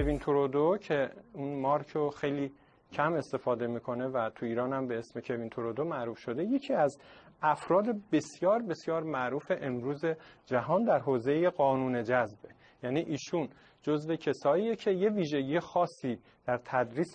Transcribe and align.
کوین 0.00 0.18
تورودو 0.18 0.76
که 0.78 1.10
اون 1.32 1.60
مارک 1.60 1.88
رو 1.90 2.10
خیلی 2.10 2.52
کم 2.92 3.12
استفاده 3.12 3.66
می‌کنه 3.66 4.06
و 4.06 4.30
تو 4.30 4.46
ایران 4.46 4.72
هم 4.72 4.86
به 4.86 4.98
اسم 4.98 5.20
کوین 5.20 5.48
تورودو 5.48 5.84
معروف 5.84 6.18
شده. 6.18 6.44
یکی 6.44 6.74
از 6.74 6.98
افراد 7.42 7.86
بسیار 8.12 8.62
بسیار 8.62 9.02
معروف 9.02 9.52
امروز 9.60 10.04
جهان 10.46 10.84
در 10.84 10.98
حوزه 10.98 11.50
قانون 11.50 12.02
جذبه 12.02 12.48
یعنی 12.82 13.00
ایشون 13.00 13.48
جزو 13.82 14.16
کساییه 14.16 14.76
که 14.76 14.90
یه 14.90 15.10
ویژگی 15.10 15.60
خاصی 15.60 16.18
در 16.46 16.60
تدریس 16.64 17.14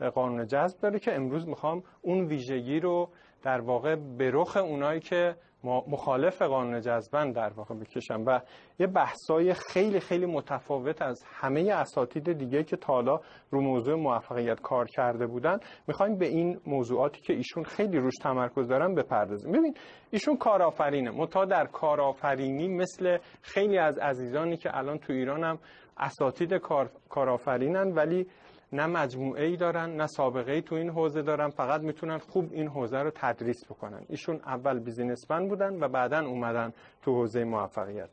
قانون 0.00 0.46
جذب 0.46 0.80
داره 0.80 0.98
که 0.98 1.14
امروز 1.14 1.48
می‌خوام 1.48 1.82
اون 2.02 2.24
ویژگی 2.24 2.80
رو 2.80 3.08
در 3.42 3.60
واقع 3.60 3.96
به 4.18 4.30
رخ 4.30 4.56
اونایی 4.56 5.00
که 5.00 5.36
مخالف 5.64 6.42
قانون 6.42 6.80
جذبن 6.80 7.32
در 7.32 7.52
واقع 7.52 7.74
بکشم. 7.74 8.24
و 8.26 8.40
یه 8.78 8.86
بحثای 8.86 9.54
خیلی 9.54 10.00
خیلی 10.00 10.26
متفاوت 10.26 11.02
از 11.02 11.24
همه 11.26 11.72
اساتید 11.72 12.32
دیگه 12.32 12.64
که 12.64 12.76
تالا 12.76 13.20
رو 13.50 13.60
موضوع 13.60 13.94
موفقیت 13.94 14.60
کار 14.60 14.86
کرده 14.86 15.26
بودن 15.26 15.58
می‌خوایم 15.88 16.18
به 16.18 16.26
این 16.26 16.60
موضوعاتی 16.66 17.20
که 17.20 17.32
ایشون 17.32 17.64
خیلی 17.64 17.98
روش 17.98 18.14
تمرکز 18.22 18.68
دارن 18.68 18.94
بپردازیم. 18.94 19.52
ببین 19.52 19.74
ایشون 20.10 20.36
کارآفرینه. 20.36 21.10
متا 21.10 21.44
در 21.44 21.66
کارآفرینی 21.66 22.68
مثل 22.68 23.18
خیلی 23.42 23.78
از 23.78 23.98
عزیزانی 23.98 24.56
که 24.56 24.76
الان 24.78 24.98
تو 24.98 25.12
ایران 25.12 25.44
هم 25.44 25.58
اساتید 25.96 26.54
کار، 26.54 26.90
کارآفرینن 27.08 27.92
ولی 27.92 28.26
نه 28.74 28.86
مجموعه 28.86 29.44
ای 29.44 29.56
دارن 29.56 29.96
نه 29.96 30.06
سابقه 30.06 30.52
ای 30.52 30.62
تو 30.62 30.74
این 30.74 30.90
حوزه 30.90 31.22
دارن 31.22 31.48
فقط 31.48 31.80
می‌تونن 31.80 32.18
خوب 32.18 32.52
این 32.52 32.68
حوزه 32.68 32.98
رو 32.98 33.10
تدریس 33.14 33.64
بکنن. 33.64 34.02
ایشون 34.08 34.36
اول 34.36 34.78
بیزینسمن 34.78 35.48
بودن 35.48 35.82
و 35.82 35.88
بعدا 35.88 36.26
اومدن 36.26 36.72
تو 37.02 37.12
حوزه 37.14 37.44
موفقیت. 37.44 38.08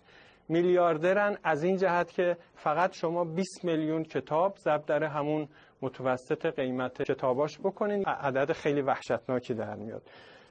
میلیاردرن 0.50 1.38
از 1.44 1.64
این 1.64 1.78
جهت 1.78 2.12
که 2.12 2.38
فقط 2.56 2.94
شما 2.94 3.23
20 3.23 3.66
میلیون 3.66 4.04
کتاب 4.04 4.56
ضبط 4.56 4.86
در 4.86 5.04
همون 5.04 5.48
متوسط 5.82 6.45
قیمت 6.45 7.02
کتاباش 7.02 7.59
بکنین. 7.59 8.06
عدد 8.06 8.52
خیلی 8.52 8.82
وحشتناکی 8.82 9.54
در 9.54 9.76
میاد. 9.76 10.02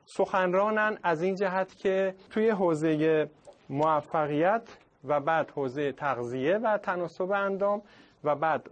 سخنرانن 0.05 0.99
از 1.03 1.23
این 1.23 1.35
جهت 1.35 1.77
که 1.77 2.15
توی 2.31 2.51
حوزه 2.51 3.29
موفقیت 3.71 4.79
و 5.05 5.21
بعد 5.21 5.51
حوزه 5.51 5.93
تغذیه 5.93 6.59
و 6.59 6.79
تناسب 6.79 7.31
اندام 7.31 7.83
و 8.25 8.35
بعد 8.35 8.71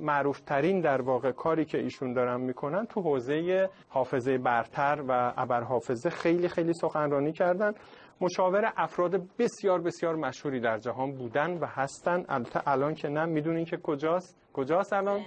معروفترین 0.00 0.80
در 0.80 1.02
واقع 1.02 1.32
کاری 1.32 1.64
که 1.64 1.78
ایشون 1.78 2.12
دارن 2.12 2.40
می‌کنن 2.40 2.86
تو 2.86 3.00
حوزه 3.00 3.68
حافظه 3.88 4.38
برتر 4.38 5.04
و 5.08 5.32
ابرحافظه 5.36 6.10
خیلی 6.10 6.48
خیلی 6.48 6.72
سخنرانی 6.72 7.32
کردن. 7.32 7.72
مشاور 8.20 8.72
افراد 8.76 9.22
بسیار 9.38 9.80
بسیار 9.80 10.16
مشهوری 10.16 10.60
در 10.60 10.78
جهان 10.78 11.12
بودن 11.12 11.58
و 11.58 11.66
هستن. 11.66 12.24
البته 12.28 12.68
الان 12.68 12.94
که 12.94 13.08
نه 13.08 13.24
می‌دونین 13.24 13.64
که 13.64 13.76
کجاست؟ 13.76 14.38
کجاست 14.52 14.92
الان؟ 14.92 15.20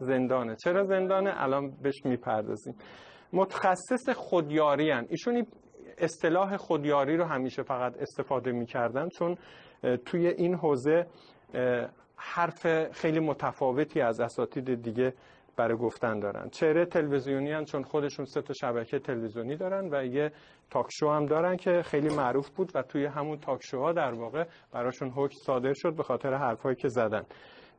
زندانه. 0.00 0.56
چرا 0.56 0.84
زندانه؟ 0.84 1.32
الان 1.36 1.70
بهش 1.82 2.04
می‌پردازیم. 2.04 2.74
متخصص 3.32 4.10
خودیاری 4.10 4.90
هن. 4.90 5.06
ایشون 5.08 5.46
اصطلاح 5.98 6.56
خودیاری 6.56 7.16
رو 7.16 7.24
همیشه 7.24 7.62
فقط 7.62 7.96
استفاده 7.98 8.52
می‌کردن 8.52 9.08
چون 9.08 9.36
توی 10.04 10.26
این 10.26 10.54
حوزه 10.54 11.06
حرف 12.16 12.90
خیلی 12.92 13.20
متفاوتی 13.20 14.00
از 14.00 14.20
اساتید 14.20 14.82
دیگه 14.82 15.14
برای 15.56 15.76
گفتن 15.76 16.18
دارن. 16.18 16.48
چهره 16.48 16.84
تلویزیونی 16.84 17.52
هن 17.52 17.64
چون 17.64 17.82
خودشون 17.82 18.24
سه 18.24 18.42
تا 18.42 18.54
شبکه 18.54 18.98
تلویزیونی 18.98 19.56
دارن 19.56 19.88
و 19.94 20.04
یه 20.04 20.32
talk 20.70 20.90
show 20.90 21.10
هم 21.10 21.26
دارن 21.26 21.56
که 21.56 21.82
خیلی 21.82 22.08
معروف 22.08 22.50
بود 22.50 22.72
و 22.74 22.82
توی 22.82 23.04
همون 23.04 23.38
talk 23.38 23.62
show 23.62 23.86
ها 23.86 23.92
در 23.92 24.12
واقع 24.12 24.44
براشون 24.72 25.10
حکم 25.10 25.34
صادر 25.44 25.72
شد 25.72 25.96
به 25.96 26.02
خاطر 26.02 26.34
حرفایی 26.34 26.76
که 26.76 26.88
زدن. 26.88 27.22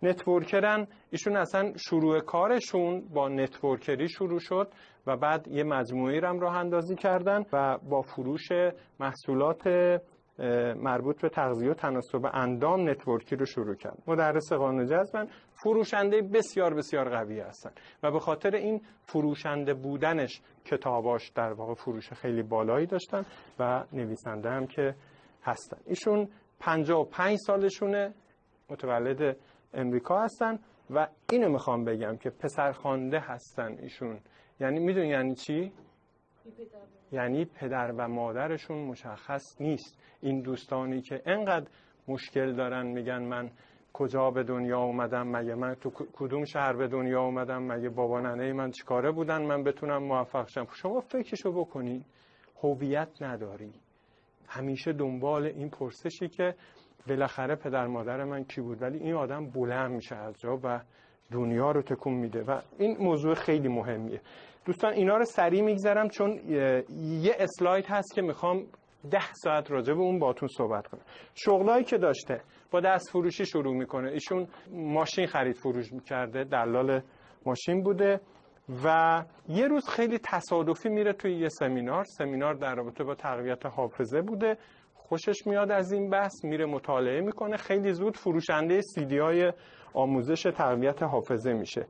networker 0.03 0.79
ن 0.79 0.88
ایشون 1.11 1.35
اصلا 1.35 1.73
شروع 1.78 2.19
کارشون 2.19 3.01
با 3.13 3.29
networker 3.29 4.01
ی 4.01 4.09
شروع 4.09 4.40
شد 4.40 4.72
و 5.07 5.17
بعد 5.17 5.47
یه 5.47 5.63
مجموعه‌ای 5.63 6.19
رو 6.19 6.28
هم 6.28 6.40
راه 6.40 6.57
اندازی 6.57 6.95
کردن 6.95 7.45
و 7.53 7.78
با 7.78 8.01
فروش 8.01 8.47
محصولات 9.00 9.67
مربوط 10.75 11.21
به 11.21 11.29
تغذیه 11.29 11.71
و 11.71 11.73
تناسب 11.73 12.25
اندام 12.33 12.89
networking 12.89 13.35
رو 13.35 13.45
شروع 13.45 13.75
کرد. 13.75 13.97
مدرس 14.07 14.53
قانون 14.53 14.85
جذبن 14.85 15.27
فروشنده 15.53 16.21
بسیار 16.21 16.73
بسیار 16.73 17.09
قوی 17.09 17.39
هستن 17.39 17.71
و 18.03 18.11
به 18.11 18.19
خاطر 18.19 18.55
این 18.55 18.81
فروشنده 19.01 19.73
بودنش 19.73 20.41
کتاباش 20.65 21.29
در 21.29 21.53
واقع 21.53 21.73
فروش 21.73 22.13
خیلی 22.13 22.43
بالایی 22.43 22.85
داشتن 22.85 23.25
و 23.59 23.83
نویسنده 23.93 24.49
هم 24.49 24.67
که 24.67 24.95
هستن. 25.43 25.77
ایشون 25.85 26.27
55 26.59 27.37
سالشونه 27.37 28.13
متولد 28.69 29.37
امریکا 29.73 30.21
هستن 30.21 30.59
و 30.89 31.07
اینو 31.31 31.49
می‌خوام 31.49 31.83
بگم 31.83 32.17
که 32.17 32.29
پسرخوانده 32.29 33.19
هستن 33.19 33.77
ایشون. 33.79 34.19
یعنی 34.59 34.79
میدون 34.79 35.05
یعنی 35.05 35.35
چی؟ 35.35 35.71
یعنی 37.12 37.46
پدر 37.46 37.91
و 37.97 38.08
مادرشون 38.08 38.78
مشخص 38.78 39.62
نیست. 39.62 39.97
این 40.22 40.41
دوستانی 40.41 41.02
که 41.02 41.22
انقدر 41.25 41.68
مشکل 42.08 42.56
دارن 42.56 42.88
میگن 42.88 43.24
من 43.24 43.52
کجا 43.94 44.31
به 44.31 44.44
دنیا 44.44 44.80
اومدم؟ 44.80 45.28
مگه 45.28 45.56
من 45.56 45.75
تو 45.75 45.90
کدوم 45.90 46.46
شهر 46.46 46.74
به 46.74 46.88
دنیا 46.88 47.22
اومدم؟ 47.22 47.63
مگه 47.63 47.90
بابا 47.90 48.19
ننه 48.19 48.53
من 48.53 48.72
چیکاره 48.72 49.12
بودن؟ 49.12 49.41
من 49.41 49.63
بتونم 49.63 50.03
موفق 50.03 50.47
شم. 50.50 50.68
شما 50.74 51.00
فکرشو 51.00 51.52
بکنید 51.52 52.06
هویت 52.64 53.22
نداری. 53.22 53.74
همیشه 54.47 54.94
دنبال 54.94 55.46
این 55.46 55.69
پرسشی 55.69 56.28
که 56.28 56.56
بالاخره 57.08 57.56
پدر 57.56 57.88
مادر 57.88 58.24
من 58.24 58.44
کی 58.44 58.62
بود؟ 58.62 58.81
ولی 58.81 58.97
این 58.97 59.14
آدم 59.14 59.50
بلند 59.50 59.91
میشه 59.91 60.16
از 60.16 60.40
جا 60.40 60.59
و 60.64 60.81
دنیا 61.31 61.71
رو 61.71 61.81
تکون 61.81 62.13
میده. 62.13 62.43
و 62.43 62.61
این 62.79 62.97
موضوع 62.99 63.33
خیلی 63.33 63.67
مهمیه. 63.67 64.21
دوستان 64.65 64.93
اینا 64.93 65.17
رو 65.17 65.25
سریع 65.25 65.61
میگذرم 65.61 66.09
چون 66.09 66.39
یه 67.21 67.35
اسلاید 67.39 67.85
هست 67.85 68.15
که 68.15 68.21
می‌خوام 68.21 68.63
ده 69.11 69.33
ساعت 69.33 69.71
راجع 69.71 69.93
به 69.93 69.99
اون 69.99 70.19
باتون 70.19 70.47
صحبت 70.47 70.87
کنم. 70.87 71.01
شغلایی 71.35 71.83
که 71.83 71.97
داشته 71.97 72.41
با 72.71 72.79
دست 72.79 73.09
فروشی 73.09 73.45
شروع 73.45 73.75
می‌کنه. 73.75 74.11
ایشون 74.11 74.47
ماشین 74.71 75.27
خرید 75.27 75.55
فروش 75.55 75.93
می‌کرده 75.93 76.43
دلال 76.43 77.01
ماشین 77.45 77.83
بوده 77.83 78.19
و 78.85 79.23
یه 79.49 79.67
روز 79.67 79.89
خیلی 79.89 80.19
تصادفی 80.23 80.89
میره 80.89 81.13
توی 81.13 81.35
یه 81.39 81.49
سمینار. 81.49 82.03
سمینار 82.03 82.53
در 82.53 82.75
رابطه 82.75 83.03
با 83.03 83.16
تقویت 83.16 83.66
حافظه 83.66 84.21
بوده. 84.21 84.57
خوشش 84.95 85.47
میاد 85.47 85.71
از 85.71 85.91
این 85.91 86.09
بحث 86.09 86.45
میره 86.45 86.66
مطالعه 86.66 87.21
می‌کنه. 87.21 87.57
خیلی 87.57 87.93
زود 87.93 88.17
فروشنده 88.17 88.81
سیدی 88.81 89.17
های 89.17 89.51
آموزش 89.93 90.43
تقویت 90.43 91.03
حافظه 91.03 91.53
میشه. 91.53 91.87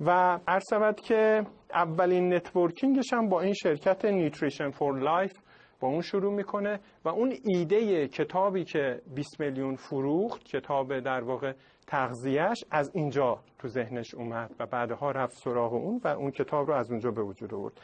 و 0.00 0.38
عرض 0.48 0.94
که 1.04 1.46
اولین 1.74 2.34
networking 2.34 2.99
ش 2.99 3.12
هم 3.12 3.28
با 3.28 3.40
این 3.40 3.54
شرکت 3.54 4.04
Nutrition 4.04 4.70
For 4.70 4.98
Life 4.98 5.32
با 5.80 5.88
اون 5.88 6.00
شروع 6.00 6.34
می‌کنه 6.34 6.80
و 7.04 7.08
اون 7.08 7.32
ایده 7.44 8.08
کتابی 8.08 8.64
که 8.64 9.00
20 9.14 9.40
میلیون 9.40 9.74
فروخت 9.74 10.44
کتاب 10.44 11.00
در 11.00 11.22
واقع 11.22 11.52
تغذیهش 11.86 12.64
از 12.70 12.90
اینجا 12.94 13.38
تو 13.58 13.68
ذهنش 13.68 14.14
اومد 14.14 14.50
و 14.58 14.66
بعدها 14.66 15.10
رفت 15.10 15.36
سراغ 15.36 15.72
اون 15.72 16.00
و 16.04 16.08
اون 16.08 16.30
کتاب 16.30 16.66
رو 16.66 16.74
از 16.74 16.90
اونجا 16.90 17.10
به 17.10 17.22
وجود 17.22 17.54
آورد. 17.54 17.80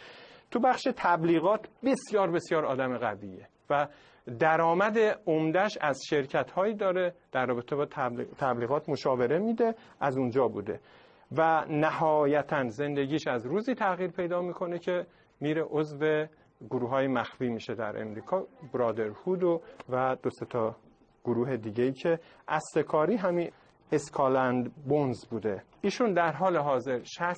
تو 0.51 0.61
بخش 0.61 0.89
تبلیغات 0.97 1.69
بسیار 1.85 2.31
بسیار 2.31 2.65
آدم 2.67 2.99
قویه 2.99 3.49
و 3.71 3.87
درآمد 4.39 4.99
عمدش 5.27 5.79
از 5.81 6.01
شرکت 6.11 6.51
هایی 6.51 6.75
داره 6.75 7.15
در 7.33 7.47
رابطه 7.47 7.77
با 7.77 7.87
تبلیغات 8.39 8.89
مشاوره 8.89 9.39
میده 9.39 9.75
از 10.01 10.19
اونجا 10.19 10.49
بوده. 10.49 10.81
و 11.37 11.65
نهایتا 11.71 12.69
زندگیش 12.69 13.27
از 13.27 13.47
روزی 13.47 13.75
تغییر 13.75 14.11
پیدا 14.11 14.43
می‌کنه 14.43 14.79
که 14.79 15.07
میره 15.41 15.63
عضو 15.71 16.27
گروه 16.71 16.91
های 16.91 17.07
مخفی 17.07 17.49
میشه 17.49 17.75
در 17.75 18.01
امریکا 18.03 18.47
برادرهود 18.73 19.43
و, 19.43 19.61
و 19.89 20.17
دو 20.23 20.31
تا 20.31 20.77
گروه 21.25 21.57
دیگه 21.57 21.85
ای 21.85 21.93
که 21.93 22.19
استکاری 22.49 23.17
همین 23.17 23.51
اسکالند 23.93 24.75
بونز 24.89 25.27
بوده. 25.27 25.63
ایشون 25.83 26.13
در 26.13 26.33
حال 26.33 26.57
حاضر 26.57 27.01
60 27.03 27.37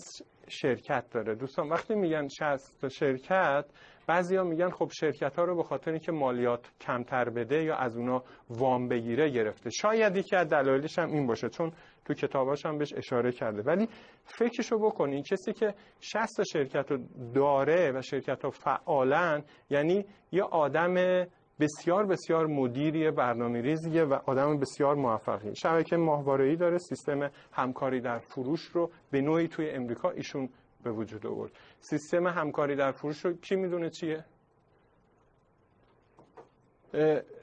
شرکت 0.51 1.11
داره. 1.11 1.35
دوستان 1.35 1.69
وقتی 1.69 1.95
میگن 1.95 2.29
60 2.29 2.89
شرکت 2.89 3.65
بعضیا 4.07 4.45
میگن 4.45 4.71
خب 4.71 4.91
شرکت 5.01 5.37
ها 5.37 5.45
رو 5.45 5.57
به 5.57 5.63
خاطر 5.63 5.91
اینکه 5.91 6.13
مالیات 6.13 6.71
کمتر 6.81 7.31
بده 7.31 7.65
یا 7.65 7.77
از 7.77 7.97
اونا 7.97 8.25
وام 8.51 8.89
بگیره 8.89 9.31
گرفته. 9.31 9.71
شاید 9.71 10.17
یکی 10.17 10.37
از 10.37 10.49
دلایلش 10.49 10.99
هم 10.99 11.09
این 11.13 11.27
باشه 11.27 11.49
چون 11.49 11.73
تو 12.05 12.15
کتاباش 12.15 12.67
هم 12.67 12.79
بهش 12.79 12.95
اشاره 12.97 13.33
کرده. 13.33 13.63
ولی 13.63 13.89
فکرشو 14.25 14.79
بکنین 14.79 15.23
کسی 15.23 15.53
که 15.53 15.75
60 16.01 16.43
شرکت 16.53 16.91
رو 16.91 16.99
داره 17.35 17.93
و 17.95 18.03
شرکت 18.03 18.45
ها 18.45 18.51
فعالن 18.51 19.45
یعنی 19.71 20.05
یه 20.33 20.43
آدم 20.43 21.25
بسیار 21.61 22.07
بسیار 22.07 22.47
مدیری 22.47 23.11
برنامه 23.11 23.61
ریزیه 23.61 24.05
و 24.05 24.19
آدم 24.27 24.59
بسیار 24.59 24.95
موفقی 24.95 25.55
شبکه 25.55 25.97
ماهواره‌ای 25.97 26.57
داره 26.57 26.79
سیستم 26.79 27.31
همکاری 27.53 28.01
در 28.01 28.19
فروش 28.19 28.61
رو 28.61 28.91
به 29.11 29.21
نوعی 29.21 29.49
توی 29.49 29.71
امریکا 29.71 30.11
ایشون 30.11 30.49
به 30.83 30.91
وجود 30.91 31.27
آورد. 31.27 31.53
سیستم 31.81 32.27
همکاری 32.27 32.77
در 32.77 32.93
فروش 32.93 33.25
رو 33.25 33.33
کی 33.33 33.57
می‌دونه 33.57 33.91
چیه؟ 33.91 34.25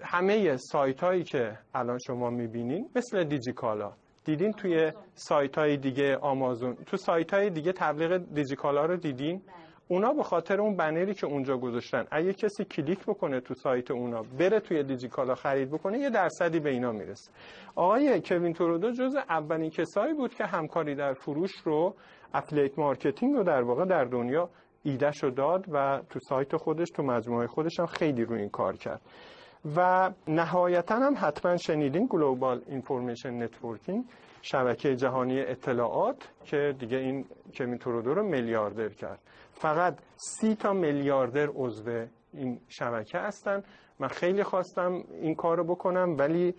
همه 0.01 0.57
سایت 0.57 1.03
هایی 1.03 1.23
که 1.23 1.57
الان 1.73 1.97
شما 1.97 2.29
می‌بینین 2.29 2.89
مثل 2.95 3.23
دیجیکالا. 3.23 3.94
دیدین 4.25 4.51
توی 4.51 4.91
سایت 5.13 5.57
های 5.57 5.77
دیگه 5.77 6.17
آمازون. 6.17 6.75
تو 6.75 6.97
سایت 6.97 7.33
های 7.33 7.50
دیگه 7.50 7.71
تبلیغ 7.71 8.17
دیجیکالا 8.33 8.85
رو 8.85 8.95
دیدین؟ 8.95 9.41
اونا 9.87 10.13
به 10.13 10.23
خاطر 10.23 10.61
اون 10.61 10.75
بنری 10.75 11.13
که 11.13 11.27
اونجا 11.27 11.57
گذاشتن 11.57 12.05
اگه 12.11 12.33
کسی 12.33 12.65
کلیک 12.65 12.99
بکنه 13.05 13.39
تو 13.39 13.53
سایت 13.53 13.91
اونا 13.91 14.21
بره 14.39 14.59
توی 14.59 14.83
دیجیکالا 14.83 15.35
خرید 15.35 15.71
بکنه 15.71 15.99
یه 15.99 16.09
درصدی 16.09 16.59
به 16.59 16.69
اینا 16.69 16.91
می‌رسه. 16.91 17.31
آقای 17.75 18.21
کوین 18.21 18.53
ترودو 18.53 18.91
جز 18.91 19.15
اولین 19.15 19.69
کسایی 19.69 20.13
بود 20.13 20.33
که 20.33 20.45
همکاری 20.45 20.95
در 20.95 21.13
فروش 21.13 21.51
رو 21.63 21.95
affiliate 22.33 22.79
marketing 22.79 23.35
رو 23.35 23.43
در 23.43 23.61
واقع 23.61 23.85
در 23.85 24.03
دنیا 24.03 24.49
ایدهش 24.83 25.23
رو 25.23 25.31
داد 25.31 25.65
و 25.71 26.01
تو 26.09 26.19
سایت 26.19 26.57
خودش 26.57 26.89
تو 26.89 27.03
مجموعه 27.03 27.47
خودش 27.47 27.79
هم 27.79 27.85
خیلی 27.85 28.25
روی 28.25 28.39
این 28.39 28.49
کار 28.49 28.75
کرد. 28.75 29.01
و 29.75 30.11
نهایتا 30.27 30.95
هم 30.95 31.13
حتما 31.17 31.57
شنیدین 31.57 32.07
Global 32.09 32.62
Information 32.67 33.44
Networking 33.44 34.06
شبکه 34.41 34.95
جهانی 34.95 35.41
اطلاعات 35.41 36.29
که 36.43 36.75
دیگه 36.79 36.97
این 36.97 37.25
کوین 37.57 37.77
ترودو 37.77 38.13
رو 38.13 38.23
میلیاردر 38.23 38.89
کرد. 38.89 39.19
فقط 39.57 39.97
سی 40.15 40.55
تا 40.55 40.73
میلیاردر 40.73 41.49
عضو 41.55 42.05
این 42.33 42.59
شبکه 42.67 43.17
هستن. 43.17 43.63
من 43.99 44.07
خیلی 44.07 44.43
خواستم 44.43 45.03
این 45.21 45.35
کار 45.35 45.57
رو 45.57 45.63
بکنم 45.63 46.15
ولی 46.19 46.55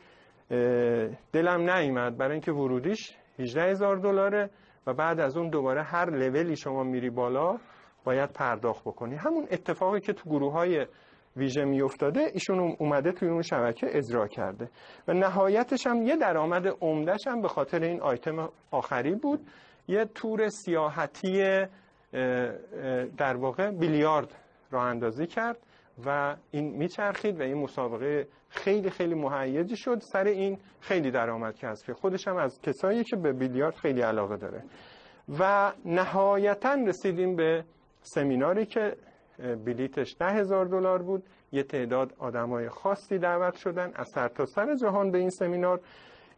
دلم 1.32 1.70
نیامد 1.70 2.16
برای 2.16 2.32
اینکه 2.32 2.52
ورودیش 2.52 3.16
18 3.38 3.62
هزار 3.62 3.96
دلاره 3.96 4.50
و 4.86 4.94
بعد 4.94 5.20
از 5.20 5.36
اون 5.36 5.50
دوباره 5.50 5.82
هر 5.82 6.10
لولی 6.10 6.56
شما 6.56 6.82
میری 6.82 7.10
بالا 7.10 7.56
باید 8.04 8.32
پرداخت 8.32 8.84
بکنی. 8.84 9.14
همون 9.14 9.46
اتفاقی 9.50 10.00
که 10.00 10.12
تو 10.12 10.30
گروه 10.30 10.52
های 10.52 10.86
ویژه 11.36 11.64
میافتاده 11.64 12.20
ایشون 12.34 12.76
اومده 12.78 13.12
توی 13.12 13.28
اون 13.28 13.42
شبکه 13.42 13.86
اجرا 13.90 14.28
کرده. 14.28 14.70
و 15.08 15.12
نهایتش 15.12 15.86
هم 15.86 16.02
یه 16.02 16.16
درآمد 16.16 16.66
عمدهش 16.80 17.26
هم 17.26 17.42
به 17.42 17.48
خاطر 17.48 17.82
این 17.82 18.00
آیتم 18.00 18.48
آخری 18.70 19.14
بود. 19.14 19.40
یه 19.88 20.04
تور 20.04 20.48
سیاحتی 20.48 21.66
در 23.16 23.36
واقع 23.36 23.70
بیلیارد 23.70 24.34
راه 24.70 24.84
اندازی 24.84 25.26
کرد 25.26 25.58
و 26.06 26.36
این 26.50 26.76
میچرخید 26.76 27.40
و 27.40 27.42
این 27.42 27.58
مسابقه 27.58 28.28
خیلی 28.48 28.90
خیلی 28.90 29.14
مهیجی 29.14 29.76
شد. 29.76 29.98
سر 30.00 30.24
این 30.24 30.58
خیلی 30.80 31.10
درآمد 31.10 31.56
کسب. 31.56 31.92
خودش 31.92 32.28
هم 32.28 32.36
از 32.36 32.60
کسایی 32.62 33.04
که 33.04 33.16
به 33.16 33.32
بیلیارد 33.32 33.74
خیلی 33.74 34.00
علاقه 34.00 34.36
داره. 34.36 34.62
و 35.38 35.72
نهایتا 35.84 36.74
رسیدیم 36.74 37.36
به 37.36 37.64
سمیناری 38.02 38.66
که 38.66 38.96
بلیتش 39.38 40.16
ده 40.18 40.26
هزار 40.26 40.64
دلار 40.64 41.02
بود. 41.02 41.24
یه 41.52 41.62
تعداد 41.62 42.12
آدمای 42.18 42.68
خاصی 42.68 43.18
دعوت 43.18 43.56
شدن. 43.56 43.92
از 43.94 44.08
سرتاسر 44.14 44.66
سر 44.66 44.74
جهان 44.74 45.10
به 45.10 45.18
این 45.18 45.30
سمینار. 45.30 45.80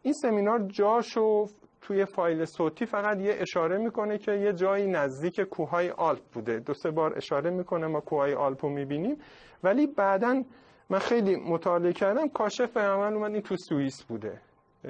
این 0.03 0.13
سمینار 0.13 0.67
جاشو 0.67 1.47
توی 1.81 2.05
فایل 2.05 2.45
صوتی 2.45 2.87
فقط 2.87 3.21
یه 3.21 3.35
اشاره 3.39 3.79
می‌کنه 3.79 4.19
که 4.19 4.33
یه 4.33 4.53
جایی 4.53 4.87
نزدیک 4.87 5.41
کوههای 5.41 5.91
آلپ 5.91 6.23
بوده. 6.33 6.59
دو 6.59 6.75
سه 6.75 6.91
بار 6.91 7.17
اشاره 7.17 7.51
می‌کنه 7.51 7.87
ما 7.87 8.01
کوههای 8.01 8.35
آلپ 8.35 8.65
رو 8.65 8.71
می‌بینیم. 8.71 9.17
ولی 9.65 9.87
بعدا 9.87 10.43
من 10.91 10.99
خیلی 10.99 11.37
مطالعه 11.37 11.93
کردم 11.93 12.29
کاشف 12.29 12.73
به 12.73 12.81
عمل 12.81 13.15
اومد 13.15 13.33
این 13.33 13.43
تو 13.43 13.57
سوئیس 13.57 14.03
بوده. 14.05 14.41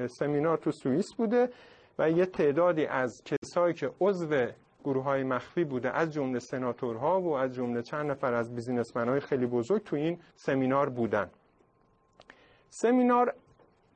سمینار 0.06 0.56
تو 0.56 0.70
سوئیس 0.70 1.14
بوده 1.16 1.50
و 1.98 2.10
یه 2.10 2.26
تعدادی 2.26 2.86
از 2.86 3.22
کسایی 3.24 3.74
که 3.74 3.90
عضو 4.00 4.46
گروه 4.84 5.04
های 5.04 5.22
مخفی 5.22 5.64
بوده 5.64 5.90
از 5.90 6.12
جمله 6.12 6.38
سناتورها 6.38 7.20
و 7.20 7.36
از 7.36 7.54
جمله 7.54 7.82
چند 7.82 8.10
نفر 8.10 8.34
از 8.34 8.54
بیزینسمن 8.54 9.08
های 9.08 9.20
خیلی 9.20 9.46
بزرگ 9.46 9.82
تو 9.82 9.96
این 9.96 10.18
سمینار 10.34 10.88
بودن. 10.88 11.30
سمینار 12.68 13.34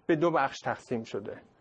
به 0.07 0.17
دو 0.17 0.31
بخش 0.31 0.59
تقسیم 0.59 1.03
شده. 1.05 1.52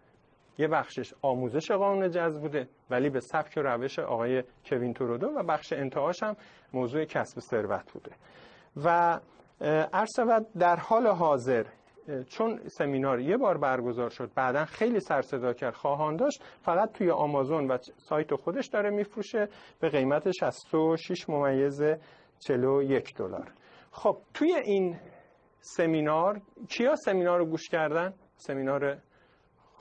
یه 0.58 0.68
بخشش 0.68 1.14
آموزش 1.22 1.72
قانون 1.72 2.10
جذب 2.10 2.42
بوده 2.42 2.68
ولی 2.90 3.10
به 3.10 3.20
سبک 3.20 3.54
و 3.58 3.60
روش 3.60 4.00
آقای 4.00 4.44
کوین 4.66 4.94
تورودو 4.94 5.28
و 5.28 5.44
بخش 5.44 5.74
انتهاش 5.74 6.24
هم 6.24 6.36
موضوع 6.74 7.06
کسب 7.06 7.40
ثروت 7.40 7.92
بوده. 7.92 8.12
و 8.86 9.20
عرض 9.94 10.20
در 10.60 10.76
حال 10.76 11.08
حاضر 11.08 11.66
چون 12.30 12.60
سمینار 12.68 13.20
یه 13.20 13.38
بار 13.38 13.58
برگزار 13.58 14.10
شد 14.10 14.32
بعدا 14.36 14.66
خیلی 14.66 15.00
سر 15.00 15.22
صدا 15.22 15.54
کرد 15.54 15.74
خواهان 15.74 16.16
داشت 16.16 16.44
فقط 16.62 16.92
توی 16.92 17.12
آمازون 17.12 17.68
و 17.72 17.78
سایت 17.98 18.36
خودش 18.36 18.68
داره 18.68 18.90
میفروشه 18.90 19.48
به 19.80 19.90
قیمت 19.90 20.32
66 20.32 21.30
ممیز 21.30 21.84
41 22.40 23.16
دلار. 23.16 23.52
خب 23.92 24.18
توی 24.34 24.54
این 24.56 25.00
سمینار 25.60 26.42
کیا 26.70 26.96
سمینار 26.96 27.40
رو 27.40 27.46
گوش 27.46 27.70
کردن؟ 27.70 28.14
سمینار 28.36 28.98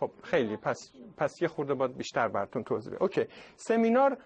خب 0.00 0.10
خیلی. 0.22 0.56
پس 0.56 0.92
پس 1.16 1.42
یه 1.42 1.48
خورده 1.48 1.74
باید 1.74 1.96
بیشتر 1.96 2.28
براتون 2.28 2.62
توضیح 2.64 2.94
اوکی. 3.00 3.24
سمینار 3.56 4.18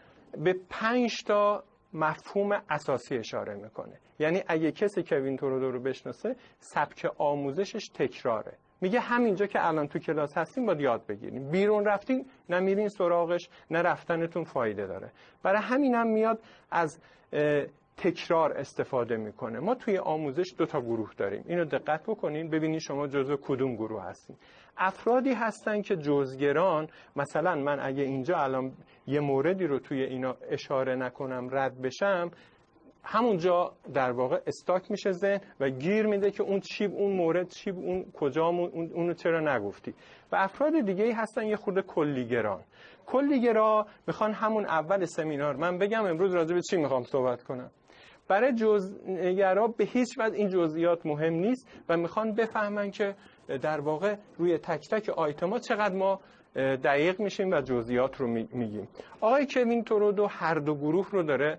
به 0.45 0.55
5 0.71 1.25
تا 1.27 1.65
مفهوم 1.93 2.63
اساسی 2.71 3.17
اشاره 3.19 3.55
می‌کنه. 3.55 3.99
یعنی 4.19 4.43
اگه 4.49 4.73
کسی 4.73 5.03
کوین 5.03 5.37
تورودو 5.37 5.71
رو 5.71 5.81
بشناسه 5.81 6.37
سبک 6.59 7.07
آموزشش 7.19 7.89
تکراره. 7.95 8.57
میگه 8.81 9.01
همینجا 9.01 9.47
که 9.47 9.69
الان 9.69 9.89
تو 9.89 9.99
کلاس 9.99 10.39
هستیم 10.39 10.67
باید 10.67 10.81
یاد 10.81 11.07
بگیریم. 11.07 11.51
بیرون 11.51 11.85
رفتین 11.85 12.27
نه 12.49 12.61
میرین 12.61 12.89
سراغش 12.89 13.49
نه 13.71 13.83
رفتنتون 13.83 14.45
فایده 14.45 14.87
داره. 14.87 15.13
برای 15.43 15.63
همین 15.63 15.95
هم 15.95 16.07
میاد 16.07 16.41
از 16.71 17.01
تکرار 17.97 18.53
استفاده 18.53 19.17
می‌کنه. 19.17 19.61
ما 19.61 19.75
توی 19.75 19.99
آموزش 19.99 20.55
دو 20.59 20.67
تا 20.67 20.81
گروه 20.81 21.11
داریم. 21.17 21.45
اینو 21.47 21.65
دقت 21.65 22.03
بکنین 22.03 22.51
ببینید 22.51 22.81
شما 22.81 23.07
جزو 23.07 23.37
کدوم 23.37 23.75
گروه 23.75 24.03
هستین. 24.03 24.37
افرادی 24.77 25.33
هستن 25.33 25.83
که 25.83 25.97
جزگران 25.97 26.89
مثلا 27.17 27.55
من 27.55 27.81
اگه 27.81 28.03
اینجا 28.03 28.37
الان 28.37 28.73
یه 29.07 29.21
موردی 29.21 29.67
رو 29.67 29.79
توی 29.79 30.03
اینا 30.03 30.37
اشاره 30.51 30.95
نکنم 30.95 31.49
رد 31.53 31.83
بشم 31.83 32.31
همونجا 33.07 33.73
در 33.95 34.13
واقع 34.13 34.41
استاک 34.47 34.91
میشه 34.91 35.13
ذهن 35.13 35.41
و 35.61 35.69
گیر 35.71 36.07
میده 36.07 36.31
که 36.31 36.43
اون 36.43 36.61
چی 36.61 36.85
اون 36.85 37.17
مورد 37.17 37.49
چی 37.49 37.71
اون 37.71 38.05
کجا 38.15 38.47
اون 38.47 38.91
اونو 38.95 39.15
چرا 39.15 39.57
نگفتی. 39.57 39.95
و 40.33 40.37
افراد 40.37 40.81
دیگه 40.81 41.05
ای 41.05 41.13
هستن 41.13 41.47
یه 41.47 41.57
خورده 41.57 41.83
کلیگران. 41.83 42.61
کلیگرا 43.07 43.87
می‌خوان 44.07 44.33
همون 44.33 44.67
اول 44.67 45.05
سمینار. 45.05 45.57
من 45.57 45.79
بگم 45.79 46.07
امروز 46.07 46.35
راجع 46.35 46.55
به 46.55 46.61
چی 46.71 46.77
می‌خوام 46.77 47.03
صحبت 47.03 47.43
کنم؟ 47.43 47.71
برای 48.29 48.53
جزگرا 48.53 49.67
به 49.67 49.85
هیچ 49.85 50.19
وجه 50.19 50.35
این 50.37 50.49
جزئیات 50.49 51.07
مهم 51.07 51.35
نیست 51.35 51.69
و 51.89 51.97
می‌خوان 51.97 52.33
بفهمن 52.33 52.91
که 52.91 53.15
در 53.63 53.81
واقع 53.81 54.17
روی 54.39 54.59
تک 54.59 54.89
تک 54.91 55.09
آیتما 55.09 55.59
چقدر 55.59 55.95
ما 55.95 56.21
دقیق 56.57 57.21
میشیم 57.21 57.51
و 57.51 57.61
جزئیات 57.61 58.17
رو 58.17 58.27
میگیم. 58.27 58.89
آقای 59.21 59.47
کوین 59.51 59.85
تورودو 59.85 60.27
هر 60.27 60.55
دو 60.55 60.75
گروه 60.75 61.11
رو 61.11 61.23
داره 61.23 61.59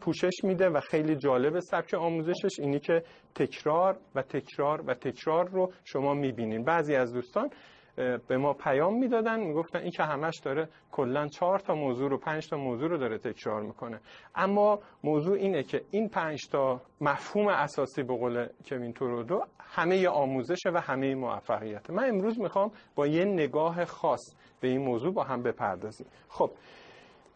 پوشش 0.00 0.44
میده 0.44 0.68
و 0.68 0.80
خیلی 0.80 1.16
جالب 1.16 1.60
سبک 1.60 1.94
آموزشش 1.94 2.60
اینی 2.60 2.78
که 2.78 3.02
تکرار 3.34 3.96
و 4.14 4.22
تکرار 4.22 4.82
و 4.86 4.94
تکرار 4.94 5.48
رو 5.48 5.72
شما 5.84 6.14
می‌بینین. 6.14 6.64
بعضی 6.64 6.94
از 6.94 7.12
دوستان 7.12 7.50
به 7.96 8.36
ما 8.36 8.52
پیام 8.52 8.98
می‌دادن. 8.98 9.40
می‌گفتن 9.40 9.78
این 9.78 9.90
که 9.90 10.02
همش 10.02 10.38
داره 10.38 10.68
کلا 10.92 11.26
چهار 11.26 11.58
تا 11.58 11.74
موضوع 11.74 12.10
رو 12.10 12.18
پنج 12.18 12.48
تا 12.48 12.56
موضوع 12.56 12.88
رو 12.88 12.98
داره 12.98 13.18
تکرار 13.18 13.62
می‌کنه. 13.62 14.00
اما 14.34 14.78
موضوع 15.04 15.36
اینه 15.36 15.62
که 15.62 15.80
این 15.90 16.08
پنج 16.08 16.48
تا 16.52 16.80
مفهوم 17.00 17.48
اساسی 17.48 18.02
به 18.02 18.16
قول 18.16 18.46
کوین 18.68 18.92
تورودو 18.92 19.44
همه 19.60 20.08
آموزش 20.08 20.66
و 20.66 20.80
همه 20.80 21.14
موفقیت 21.14 21.90
من 21.90 22.08
امروز 22.08 22.40
می‌خوام 22.40 22.70
با 22.94 23.06
یه 23.06 23.24
نگاه 23.24 23.84
خاص 23.84 24.36
به 24.60 24.68
این 24.68 24.80
موضوع 24.80 25.14
با 25.14 25.22
هم 25.22 25.42
بپردازیم. 25.42 26.06
خب 26.28 26.50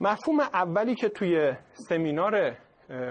مفهوم 0.00 0.40
اولی 0.40 0.94
که 0.94 1.08
توی 1.08 1.52
سمینار 1.72 2.56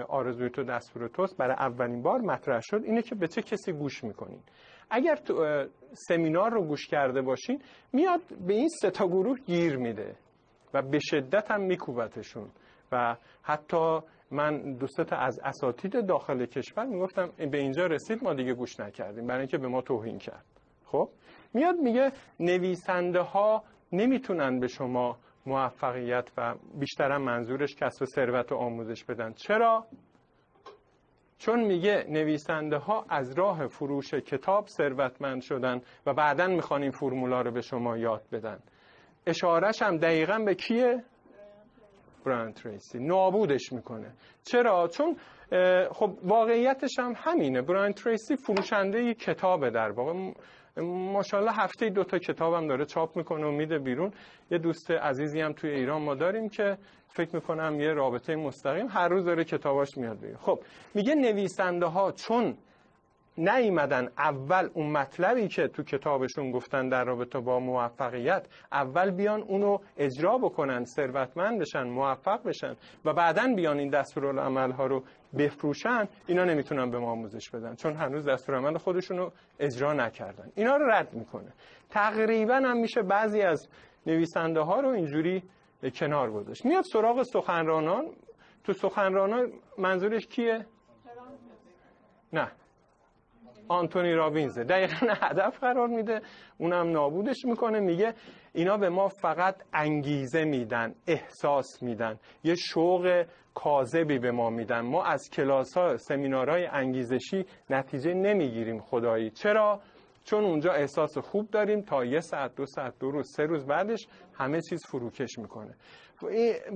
آرزوی 0.08 0.50
تو 0.50 0.64
دستور 0.64 1.08
توست 1.08 1.36
برای 1.36 1.56
اولین 1.58 2.02
بار 2.02 2.20
مطرح 2.20 2.60
شد 2.60 2.80
اینه 2.84 3.02
که 3.02 3.14
به 3.14 3.28
چه 3.28 3.42
کسی 3.42 3.72
گوش 3.72 4.04
می‌کنین. 4.04 4.40
اگر 4.90 5.16
تو 5.16 5.64
سمینار 5.92 6.50
رو 6.50 6.62
گوش 6.64 6.86
کرده 6.86 7.22
باشین 7.22 7.62
میاد 7.92 8.20
به 8.46 8.54
این 8.54 8.68
سه 8.68 8.90
تا 8.90 9.06
گروه 9.06 9.38
گیر 9.38 9.76
میده 9.76 10.16
و 10.74 10.82
به 10.82 10.98
شدت 10.98 11.50
هم 11.50 11.60
میکوبتشون. 11.60 12.48
و 12.92 13.16
حتی 13.42 14.00
من 14.30 14.72
دوست 14.72 15.12
از 15.12 15.40
اساتید 15.44 16.06
داخل 16.06 16.46
کشور 16.46 16.84
می‌گفتم 16.84 17.30
به 17.50 17.58
اینجا 17.58 17.86
رسید 17.86 18.24
ما 18.24 18.34
دیگه 18.34 18.54
گوش 18.54 18.80
نکردیم. 18.80 19.26
برای 19.26 19.40
اینکه 19.40 19.58
به 19.58 19.68
ما 19.68 19.80
توهین 19.82 20.18
کرد. 20.18 20.44
خب؟ 20.84 21.08
میاد 21.54 21.74
میگه 21.74 22.12
نویسنده 22.40 23.20
ها 23.20 23.62
نمی‌تونن 23.92 24.60
به 24.60 24.66
شما 24.66 25.16
موفقیت 25.46 26.30
و 26.36 26.54
بیشترم 26.78 27.22
منظورش 27.22 27.74
کسب 27.74 28.04
ثروت 28.04 28.52
و 28.52 28.54
آموزش 28.54 29.04
بدن. 29.04 29.32
چرا؟ 29.32 29.86
چون 31.38 31.64
میگه 31.64 32.06
نویسنده 32.08 32.76
ها 32.76 33.06
از 33.08 33.38
راه 33.38 33.66
فروش 33.66 34.14
کتاب 34.14 34.66
ثروتمند 34.66 35.42
شدن 35.42 35.80
و 36.06 36.14
بعدا 36.14 36.46
می‌خوان 36.46 36.82
این 36.82 36.90
فرمولا 36.90 37.40
رو 37.40 37.50
به 37.50 37.60
شما 37.60 37.98
یاد 37.98 38.22
بدن 38.32 38.58
اشارش 39.26 39.82
هم 39.82 39.96
دقیقا 39.96 40.38
به 40.38 40.54
کیه؟ 40.54 41.04
بران 42.26 42.52
تریسی 42.52 42.98
نابودش 42.98 43.72
می‌کنه 43.72 44.12
چرا؟ 44.44 44.88
چون 44.88 45.16
خب 45.92 46.18
واقعیتش 46.22 46.98
هم 46.98 47.12
همینه 47.16 47.62
بران 47.62 47.92
تریسی 47.92 48.36
فروشنده 48.36 49.14
کتابه 49.14 49.70
در 49.70 49.90
واقع 49.90 50.32
ماشاءالله 50.82 51.52
هفته 51.52 51.90
دو 51.90 52.04
تا 52.04 52.18
کتابم 52.18 52.68
داره 52.68 52.84
چاپ 52.84 53.16
می‌کنه 53.16 53.46
و 53.46 53.50
میده 53.50 53.78
بیرون. 53.78 54.12
یه 54.50 54.58
دوست 54.58 54.90
عزیزی 54.90 55.40
هم 55.40 55.52
توی 55.52 55.70
ایران 55.70 56.02
ما 56.02 56.14
داریم 56.14 56.48
که 56.48 56.78
فکر 57.08 57.34
می‌کنم 57.34 57.80
یه 57.80 57.92
رابطه 57.92 58.36
مستقیم 58.36 58.86
هر 58.86 59.08
روز 59.08 59.24
داره 59.24 59.44
کتاباش 59.44 59.96
میاد 59.96 60.20
بیرون. 60.20 60.36
خب 60.36 60.60
میگه 60.94 61.14
نویسنده 61.14 61.86
ها 61.86 62.12
چون 62.12 62.56
نیومدن. 63.38 64.08
اول 64.18 64.70
اون 64.74 64.90
مطلبی 64.90 65.48
که 65.48 65.68
تو 65.68 65.82
کتابشون 65.82 66.50
گفتن 66.50 66.88
در 66.88 67.04
رابطه 67.04 67.40
با 67.40 67.60
موفقیت 67.60 68.46
اول 68.72 69.10
بیان 69.10 69.42
اونو 69.42 69.78
اجرا 69.96 70.38
بکنن 70.38 70.84
ثروتمند 70.84 71.60
بشن 71.60 71.82
موفق 71.82 72.42
بشن 72.42 72.76
و 73.04 73.12
بعدا 73.12 73.54
بیان 73.56 73.78
این 73.78 73.90
دستورالعمل 73.90 74.70
ها 74.70 74.86
رو 74.86 75.02
بفروشن. 75.38 76.08
اینا 76.26 76.44
نمی‌تونن 76.44 76.90
به 76.90 76.98
ما 76.98 77.10
آموزش 77.10 77.50
بدن 77.50 77.74
چون 77.74 77.94
هنوز 77.94 78.28
دستورالعمل 78.28 78.78
خودشون 78.78 79.18
رو 79.18 79.32
اجرا 79.58 79.92
نکردن. 79.92 80.52
اینا 80.54 80.76
رو 80.76 80.90
رد 80.90 81.14
می‌کنه. 81.14 81.52
تقریبا 81.90 82.54
هم 82.54 82.76
میشه 82.76 83.02
بعضی 83.02 83.40
از 83.40 83.68
نویسنده 84.06 84.60
ها 84.60 84.80
رو 84.80 84.88
اینجوری 84.88 85.42
کنار 85.94 86.30
گذاشت. 86.30 86.64
میاد 86.64 86.84
سراغ 86.84 87.22
سخنرانان. 87.22 88.06
تو 88.64 88.72
سخنرانان 88.72 89.52
منظورش 89.78 90.26
کیه؟ 90.26 90.66
نه. 92.32 92.52
آنتونی 93.68 94.12
رابینزه. 94.12 94.64
دقیقا 94.64 95.06
هدف 95.22 95.58
قرار 95.60 95.88
میده. 95.88 96.20
اونم 96.58 96.90
نابودش 96.90 97.44
می‌کنه. 97.44 97.80
میگه 97.80 98.14
اینا 98.54 98.76
به 98.76 98.88
ما 98.88 99.08
فقط 99.08 99.56
انگیزه 99.72 100.44
میدن 100.44 100.94
احساس 101.06 101.82
میدن. 101.82 102.18
یه 102.44 102.54
شوق 102.54 103.24
کاذبی 103.54 104.18
به 104.18 104.30
ما 104.30 104.50
میدن. 104.50 104.80
ما 104.80 105.04
از 105.04 105.30
کلاس 105.32 105.76
ها 105.78 105.96
سمینارهای 105.96 106.66
انگیزشی 106.66 107.44
نتیجه 107.70 108.14
نمی‌گیریم 108.14 108.80
خدایی. 108.80 109.30
چرا؟ 109.30 109.80
چون 110.26 110.44
اونجا 110.44 110.72
احساس 110.72 111.18
خوب 111.18 111.50
داریم 111.50 111.80
تا 111.80 112.04
یه 112.04 112.20
ساعت 112.20 112.54
دو 112.54 112.66
ساعت 112.66 112.94
دو 113.00 113.10
روز 113.10 113.32
سه 113.36 113.42
روز 113.42 113.66
بعدش 113.66 114.08
همه 114.34 114.60
چیز 114.60 114.86
فروکش 114.86 115.38
می‌کنه. 115.38 115.74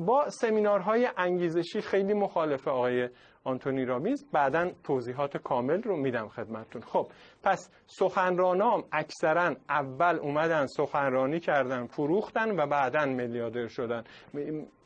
با 0.07 0.29
سمینارهای 0.29 1.09
انگیزشی 1.17 1.81
خیلی 1.81 2.15
مخالفه 2.15 2.71
آقای 2.71 3.09
آنتونی 3.45 3.85
رامیز 3.85 4.31
بعدا 4.33 4.71
توضیحات 4.85 5.37
کامل 5.37 5.83
رو 5.83 5.97
میدم 5.97 6.29
خدمتتون. 6.29 6.83
خب 6.83 7.07
پس 7.43 7.71
سخنرانام 7.87 8.85
اکثرا 8.93 9.57
اول 9.69 10.19
اومدن 10.19 10.67
سخنرانی 10.67 11.41
کردن 11.41 11.87
فروختن 11.87 12.61
و 12.61 12.67
بعدا 12.67 13.05
میلیاردر 13.07 13.67
شدن. 13.67 14.05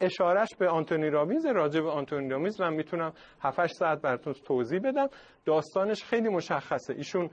اشارش 0.00 0.48
به 0.58 0.68
آنتونی 0.68 1.10
رامیز 1.10 1.46
راجع 1.46 1.80
به 1.80 1.90
آنتونی 1.90 2.28
رامیز 2.28 2.60
من 2.60 2.74
می‌تونم 2.74 3.12
7 3.40 3.66
ساعت 3.66 4.00
براتون 4.00 4.32
توضیح 4.32 4.80
بدم. 4.84 5.08
داستانش 5.44 6.04
خیلی 6.04 6.28
مشخصه. 6.28 6.94
ایشون 6.94 7.30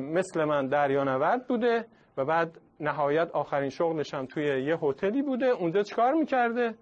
مثل 0.00 0.44
من 0.44 0.66
دریانورد 0.66 1.48
بوده 1.48 1.86
و 2.16 2.24
بعد 2.24 2.60
نهایت 2.80 3.30
آخرین 3.30 3.68
شغلش 3.68 4.14
هم 4.14 4.26
توی 4.26 4.44
یه 4.44 4.78
هتلی 4.82 5.22
بوده. 5.22 5.46
اونجا 5.46 5.82
چیکار 5.82 6.12
می‌کرده؟ 6.12 6.74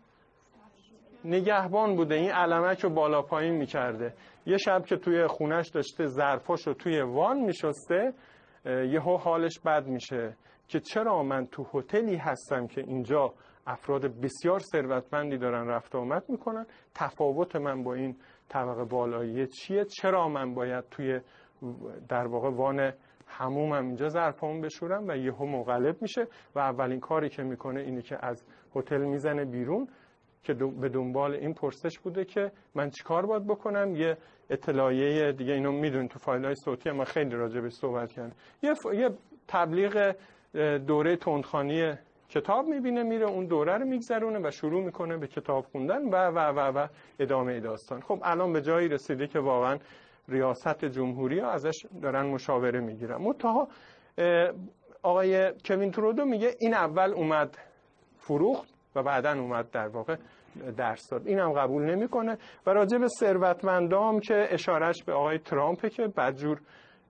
نگهبان 1.25 1.97
بوده. 1.97 2.15
این 2.15 2.31
علمک 2.31 2.81
رو 2.81 2.91
بالا 2.91 3.23
پایین 3.23 3.55
می‌کرده. 3.55 4.15
یه 4.47 4.57
شب 4.57 4.85
که 4.85 4.97
توی 4.97 5.27
خونش 5.27 5.69
داشته 5.69 6.07
ظرفاش 6.07 6.67
رو 6.67 6.75
توی 6.75 7.01
وان 7.01 7.39
میشسته 7.41 8.13
یهو 8.67 9.17
حالش 9.17 9.61
بد 9.65 9.87
میشه 9.87 10.37
که 10.69 10.81
چرا 10.81 11.23
من 11.23 11.47
تو 11.47 11.67
هتلی 11.75 12.17
هستم 12.17 12.67
که 12.67 12.81
اینجا 12.81 13.35
افراد 13.67 14.03
بسیار 14.21 14.59
ثروتمندی 14.59 15.39
دارن 15.39 15.69
رفت 15.69 15.95
آمد 15.95 16.25
می‌کنن؟ 16.29 16.67
تفاوت 16.95 17.57
من 17.57 17.83
با 17.83 17.95
این 17.95 18.17
طبقه 18.49 18.85
بالایی 18.85 19.47
چیه؟ 19.47 19.85
چرا 19.85 20.29
من 20.29 20.55
باید 20.55 20.85
توی 20.91 21.21
در 22.09 22.27
واقع 22.27 22.51
وان 22.51 22.93
همومم 23.27 23.87
اینجا 23.87 24.09
ظرفامو 24.09 24.61
بشورم 24.61 25.09
و 25.09 25.17
یهو 25.17 25.47
مغلب 25.47 26.03
میشه 26.03 26.27
و 26.55 26.59
اولین 26.59 27.01
کاری 27.01 27.29
که 27.29 27.43
می‌کنه 27.43 27.81
اینه 27.81 28.03
که 28.03 28.27
از 28.27 28.45
هتل 28.77 29.05
می‌زنه 29.05 29.45
بیرون 29.45 29.89
که 30.43 30.55
به 30.55 30.89
دنبال 30.89 31.35
این 31.35 31.55
پرسش 31.55 31.99
بوده 31.99 32.25
که 32.25 32.53
من 32.75 32.91
چیکار 32.91 33.27
باید 33.27 33.47
بکنم؟ 33.47 33.97
یه 33.97 34.17
اطلاعیه 34.51 35.33
دیگه 35.33 35.53
اینو 35.53 35.73
میدون 35.73 36.09
تو 36.09 36.19
فایل 36.19 36.45
های 36.45 36.55
صوتی 36.55 36.91
ما 36.91 37.05
خیلی 37.05 37.35
راجع 37.35 37.61
به 37.61 37.71
صحبت 37.71 38.13
کردن 38.13 38.33
یه, 38.63 38.75
یه 38.95 39.11
تبلیغ 39.49 40.15
دوره 40.87 41.17
تندخانی 41.17 41.93
کتاب 42.29 42.67
می‌بینه 42.67 43.03
میره 43.03 43.27
اون 43.27 43.47
دوره 43.47 43.79
رو 43.79 43.85
میگذرونه 43.85 44.49
و 44.49 44.51
شروع 44.51 44.85
می‌کنه 44.85 45.17
به 45.17 45.27
کتاب 45.27 45.65
خوندن 45.65 46.09
و 46.09 46.17
و 46.31 46.39
و 46.39 46.79
و 46.79 46.87
ادامه 47.19 47.61
داستان. 47.61 48.01
خب 48.01 48.19
الان 48.23 48.53
به 48.53 48.61
جایی 48.63 48.89
رسیده 48.89 49.27
که 49.27 49.39
واقعا 49.39 49.79
ریاست 50.29 50.85
جمهوری 50.85 51.39
ها 51.39 51.51
ازش 51.51 51.87
دارن 52.03 52.27
مشاوره 52.27 52.81
می‌گیرن. 52.81 53.17
منتها 53.17 53.69
آقای 55.03 55.53
کوین 55.65 55.91
ترودو 55.91 56.25
میگه 56.25 56.55
این 56.59 56.75
اول 56.75 57.13
اومد 57.13 57.59
فروخت 58.17 58.69
و 58.95 59.03
بعدا 59.03 59.33
اومد 59.33 59.71
در 59.71 59.89
واقع 59.89 60.17
درس 60.77 61.09
داد. 61.11 61.27
اینم 61.27 61.53
قبول 61.53 61.83
نمی‌کنه 61.83 62.39
و 62.67 62.71
راجع 62.71 62.99
به 62.99 63.09
ثروتمندام 63.09 64.21
که 64.21 64.47
اشارش 64.51 65.05
به 65.05 65.13
آقای 65.13 65.39
ترامپه 65.39 65.91
که 65.91 66.07
بدجور 66.07 66.61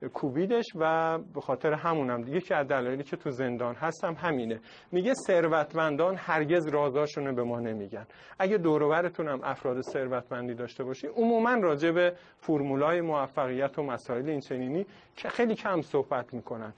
کوبیدش 0.08 0.64
و 0.74 1.18
به 1.34 1.40
خاطر 1.40 1.72
همونم 1.72 2.22
دیگه 2.22 2.40
که 2.40 2.56
از 2.56 2.68
دلایلی 2.68 3.02
که 3.02 3.16
تو 3.16 3.30
زندان 3.30 3.74
هستم 3.74 4.14
همینه. 4.14 4.60
میگه 4.92 5.14
ثروتمندان 5.14 6.16
هرگز 6.16 6.68
رازاشونو 6.68 7.34
به 7.34 7.42
ما 7.42 7.60
نمیگن. 7.60 8.06
اگه 8.38 8.58
دوروبرتون 8.58 9.28
افراد 9.28 9.80
ثروتمندی 9.80 10.54
داشته 10.54 10.84
باشی 10.84 11.06
عموما 11.06 11.54
راجع 11.54 11.90
به 11.90 12.12
فرمولای 12.36 13.00
موفقیت 13.00 13.78
و 13.78 13.82
مسائل 13.82 14.28
این 14.28 14.86
که 15.16 15.28
خیلی 15.28 15.54
کم 15.54 15.80
صحبت 15.80 16.34
می‌کنن. 16.34 16.72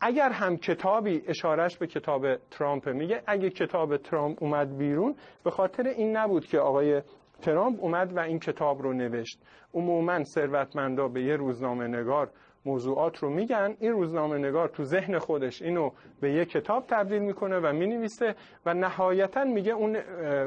اگر 0.00 0.30
هم 0.30 0.56
کتابی 0.56 1.22
اشارش 1.26 1.78
به 1.78 1.86
کتاب 1.86 2.36
ترامپ 2.36 2.88
میگه 2.88 3.22
اگه 3.26 3.50
کتاب 3.50 3.96
ترامپ 3.96 4.42
اومد 4.42 4.78
بیرون 4.78 5.14
به 5.44 5.50
خاطر 5.50 5.82
این 5.82 6.16
نبود 6.16 6.44
که 6.44 6.58
آقای 6.58 7.02
ترامپ 7.40 7.78
اومد 7.80 8.16
و 8.16 8.20
این 8.20 8.38
کتاب 8.38 8.82
رو 8.82 8.92
نوشت. 8.92 9.42
عموما 9.74 10.24
ثروتمندا 10.24 11.08
به 11.08 11.22
یه 11.22 11.36
روزنامه 11.36 11.86
نگار 11.86 12.30
موضوعات 12.66 13.18
رو 13.18 13.30
میگن. 13.30 13.76
این 13.80 13.92
روزنامه 13.92 14.38
نگار 14.38 14.68
تو 14.68 14.84
ذهن 14.84 15.18
خودش 15.18 15.62
اینو 15.62 15.90
به 16.20 16.32
یه 16.32 16.44
کتاب 16.44 16.84
تبدیل 16.86 17.22
می‌کنه 17.22 17.58
و 17.58 17.72
می‌نویسه 17.72 18.34
و 18.66 18.74
نهایتا 18.74 19.44
میگه 19.44 19.72
اون 19.72 19.96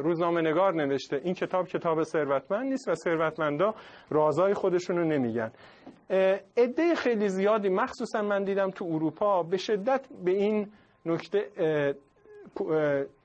روزنامه 0.03 0.41
نگار 0.41 0.73
نوشته. 0.73 1.21
این 1.23 1.33
کتاب 1.33 1.67
کتاب 1.67 2.03
ثروتمند 2.03 2.65
نیست 2.65 2.87
و 2.87 2.95
ثروتمندا 2.95 3.75
رازای 4.09 4.53
خودشون 4.53 4.97
رو 4.97 5.05
نمیگن 5.05 5.51
عده 6.57 6.95
خیلی 6.95 7.29
زیادی 7.29 7.69
مخصوصا 7.69 8.21
من 8.21 8.43
دیدم 8.43 8.69
تو 8.69 8.85
اروپا 8.85 9.43
به 9.43 9.57
شدت 9.57 10.01
به 10.25 10.31
این 10.31 10.67
نکته 11.05 11.45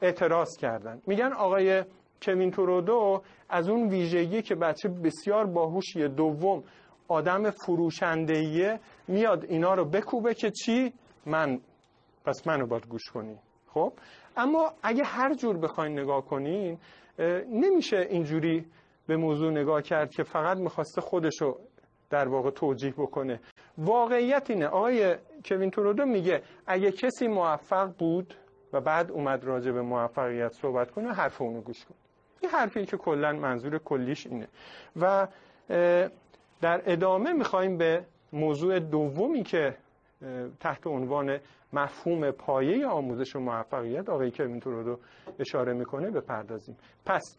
اعتراض 0.03 0.57
کردن. 0.57 1.01
میگن 1.07 1.33
آقای 1.33 1.83
کوین 2.23 2.51
تورودو 2.51 3.23
از 3.49 3.69
اون 3.69 3.89
ویژگی 3.89 4.43
که 4.43 4.55
بچه 4.55 4.89
بسیار 4.89 5.47
باهوشیه 5.47 6.09
دوم 6.09 6.65
آدم 7.09 7.51
فروشندهیه 7.51 8.81
میاد 9.09 9.45
اینا 9.45 9.75
رو 9.75 9.85
بکوبه 9.85 10.35
که 10.35 10.51
چی؟ 10.51 10.93
من. 11.27 11.61
پس 12.25 12.47
منو 12.47 12.67
باید 12.67 12.87
گوش 12.87 13.11
کنی. 13.11 13.37
خب؟ 13.69 13.93
اما 14.37 14.73
اگه 14.83 15.05
هر 15.05 15.35
جور 15.35 15.59
بخواین 15.59 15.99
نگاه 15.99 16.25
کنین 16.25 16.79
نمیشه 17.49 17.97
اینجوری 18.11 18.67
به 19.07 19.17
موضوع 19.17 19.51
نگاه 19.51 19.83
کرد 19.83 20.11
که 20.11 20.23
فقط 20.23 20.57
می‌خواسته 20.57 21.01
خودشو 21.01 21.59
در 22.11 22.29
واقع 22.29 22.51
توجیه 22.51 22.93
بکنه. 22.93 23.41
واقعیت 23.79 24.51
اینه. 24.51 24.67
آقای 24.67 25.17
کوین 25.45 25.71
تورودو 25.71 26.07
میگه 26.07 26.43
اگه 26.67 26.93
کسی 26.93 27.29
موفق 27.29 27.93
بود 27.99 28.35
و 28.73 28.81
بعد 28.81 29.11
اومد 29.11 29.45
راجع 29.45 29.73
به 29.73 29.83
موفقیت 29.83 30.53
صحبت 30.53 30.91
کنه 30.91 31.13
حرف 31.15 31.43
اونو 31.43 31.61
گوش 31.61 31.85
کن. 31.85 31.95
این 32.41 32.51
حرفی 32.51 32.87
که 32.87 32.97
کلا 32.97 33.33
منظور 33.33 33.79
کلیش 33.79 34.27
اینه. 34.27 34.49
و 34.97 35.29
در 36.61 36.83
ادامه 36.87 37.33
می‌خوایم 37.33 37.77
به 37.79 38.05
موضوع 38.33 38.79
دومی 38.79 39.43
که 39.43 39.77
تحت 40.61 40.87
عنوان 40.87 41.39
مفهوم 41.73 42.31
پایه 42.31 42.87
آموزش 42.87 43.37
و 43.37 43.41
موفقیت 43.41 44.09
آقای 44.09 44.31
کوین 44.31 44.61
تورودو 44.61 44.99
اشاره 45.39 45.73
می‌کنه 45.73 46.11
بپردازیم. 46.11 46.77
پس 47.07 47.39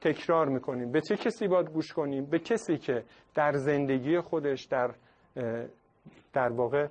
تکرار 0.00 0.48
می‌کنیم. 0.48 0.92
به 0.92 1.00
چه 1.00 1.16
کسی 1.16 1.48
باید 1.48 1.70
گوش 1.70 1.92
کنیم؟ 1.92 2.24
به 2.24 2.38
کسی 2.38 2.78
که 2.78 3.04
در 3.34 3.52
زندگی 3.52 4.20
خودش 4.20 4.64
در 4.64 4.90
در 6.32 6.48
واقع 6.52 6.86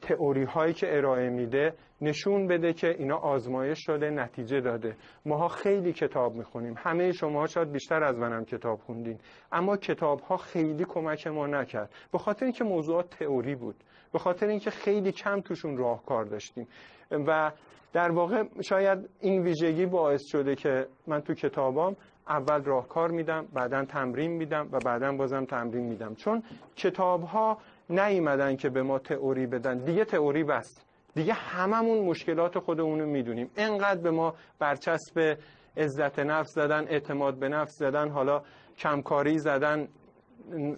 تئوری 0.00 0.44
هایی 0.44 0.72
که 0.72 0.96
ارائه 0.96 1.30
میده 1.30 1.74
نشون 2.00 2.46
بده 2.46 2.72
که 2.72 2.88
اینا 2.98 3.16
آزمایش 3.16 3.78
شده 3.86 4.10
نتیجه 4.10 4.60
داده. 4.60 4.96
ماها 5.26 5.48
خیلی 5.48 5.92
کتاب 5.92 6.34
می‌خونیم. 6.34 6.74
همه 6.76 7.12
شما 7.12 7.46
شاید 7.46 7.72
بیشتر 7.72 8.02
از 8.04 8.18
منم 8.18 8.44
کتاب 8.44 8.78
خوندین. 8.78 9.18
اما 9.52 9.76
کتاب 9.76 10.20
ها 10.20 10.36
خیلی 10.36 10.84
کمک 10.84 11.26
ما 11.26 11.46
نکرد. 11.46 11.90
به 12.12 12.18
خاطر 12.18 12.44
اینکه 12.44 12.64
موضوعات 12.64 13.10
تئوری 13.10 13.54
بود. 13.54 13.76
به 14.12 14.18
خاطر 14.18 14.46
اینکه 14.46 14.70
خیلی 14.70 15.12
کم 15.12 15.40
توشون 15.40 15.76
راهکار 15.76 16.24
داشتیم. 16.24 16.68
و 17.10 17.52
در 17.92 18.10
واقع 18.10 18.44
شاید 18.60 18.98
این 19.20 19.42
ویژگی 19.42 19.86
باعث 19.86 20.22
شده 20.24 20.54
که 20.54 20.86
من 21.06 21.20
تو 21.20 21.34
کتابام 21.34 21.96
اول 22.28 22.62
راهکار 22.64 23.10
میدم 23.10 23.46
بعدا 23.52 23.84
تمرین 23.84 24.30
میدم 24.30 24.68
و 24.72 24.78
بعدا 24.78 25.12
بازم 25.12 25.44
تمرین 25.44 25.84
میدم. 25.84 26.14
چون 26.14 26.42
کتاب 26.76 27.22
ها 27.22 27.58
نیومدن 27.92 28.56
که 28.56 28.68
به 28.68 28.82
ما 28.82 28.98
تئوری 28.98 29.46
بدن. 29.46 29.78
دیگه 29.78 30.04
تئوری 30.04 30.44
بس 30.44 30.78
دیگه 31.14 31.32
هممون 31.32 31.98
مشکلات 31.98 32.58
خودمون 32.58 33.04
می‌دونیم. 33.04 33.50
انقدر 33.56 34.00
به 34.00 34.10
ما 34.10 34.34
برچسب 34.58 35.36
عزت 35.76 36.18
نفس 36.18 36.54
زدن 36.54 36.84
اعتماد 36.88 37.34
به 37.34 37.48
نفس 37.48 37.78
زدن 37.78 38.08
حالا 38.08 38.42
کمکاری 38.78 39.38
زدن 39.38 39.88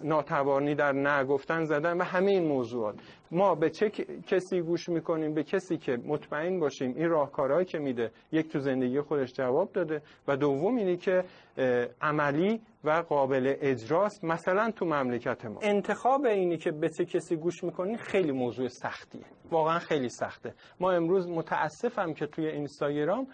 ناتوانی 0.03 0.75
در 0.75 0.91
نگفتن 0.91 1.65
زدن 1.65 1.97
و 1.97 2.03
همه 2.03 2.31
این 2.31 2.47
موضوعات. 2.47 2.95
ما 3.35 3.55
به 3.55 3.69
چه 3.69 3.89
کسی 4.27 4.61
گوش 4.61 4.89
می‌کنیم؟ 4.89 5.33
به 5.33 5.43
کسی 5.43 5.77
که 5.77 5.97
مطمئن 6.05 6.59
باشیم. 6.59 6.93
این 6.95 7.09
راهکارهایی 7.09 7.65
که 7.65 7.77
میده 7.77 8.11
یک 8.31 8.51
تو 8.51 8.59
زندگی 8.59 9.01
خودش 9.01 9.33
جواب 9.33 9.71
داده. 9.71 10.01
و 10.27 10.37
دوم 10.37 10.75
اینی 10.75 10.97
که 10.97 11.23
عملی 12.01 12.61
و 12.83 12.91
قابل 13.09 13.53
اجراست 13.61 14.23
مثلا 14.23 14.71
تو 14.71 14.85
مملکت 14.85 15.45
ما. 15.45 15.59
انتخاب 15.61 16.25
اینی 16.25 16.57
که 16.57 16.71
به 16.71 16.89
چه 16.89 17.05
کسی 17.05 17.35
گوش 17.35 17.63
می‌کنیم 17.63 17.97
خیلی 17.97 18.31
موضوع 18.31 18.67
سختیه. 18.67 19.25
واقعا 19.51 19.79
خیلی 19.79 20.09
سخته. 20.09 20.53
ما 20.79 20.91
امروز 20.91 21.29
متاسفم 21.29 22.13
که 22.13 22.25
توی 22.25 22.47
اینستاگرام 22.47 23.27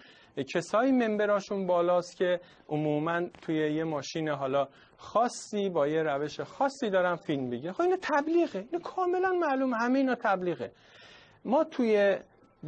کسایی 0.54 0.92
ممبراشون 0.92 1.66
بالاست 1.66 2.16
که 2.16 2.40
عموما 2.68 3.20
توی 3.42 3.74
یه 3.74 3.84
ماشین 3.84 4.28
حالا 4.28 4.68
خاصی 5.02 5.68
با 5.68 5.88
یه 5.88 6.02
روش 6.02 6.40
خاصی 6.40 6.90
دارن 6.90 7.16
فیلم 7.16 7.50
بگیرن 7.50 7.72
خب 7.72 7.80
اینو 7.80 7.96
تبلیغه. 8.02 8.58
اینو 8.58 8.78
کاملا 8.84 9.32
معلوم 9.32 9.74
همه 9.74 9.98
اینا 9.98 10.14
تبلیغه. 10.14 10.72
ما 11.44 11.64
توی 11.64 12.16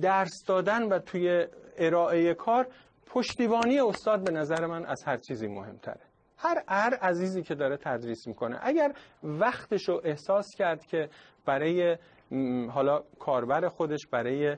درس 0.02 0.44
دادن 0.46 0.82
و 0.82 0.98
توی 0.98 1.46
ارائه 1.78 2.34
کار 2.34 2.66
پشتیبانی 3.06 3.80
استاد 3.80 4.24
به 4.24 4.32
نظر 4.32 4.66
من 4.66 4.86
از 4.86 5.02
هر 5.06 5.16
چیزی 5.16 5.46
مهمتره. 5.46 6.00
هر 6.38 6.62
هر 6.68 6.94
عزیزی 6.94 7.42
که 7.42 7.54
داره 7.54 7.76
تدریس 7.76 8.26
می‌کنه. 8.26 8.58
اگر 8.62 8.92
وقتش 9.22 9.88
رو 9.88 10.00
احساس 10.04 10.46
کرد 10.58 10.86
که 10.86 11.08
برای 11.46 11.96
حالا 12.70 13.02
کاربر 13.18 13.68
خودش 13.68 14.06
برای 14.06 14.56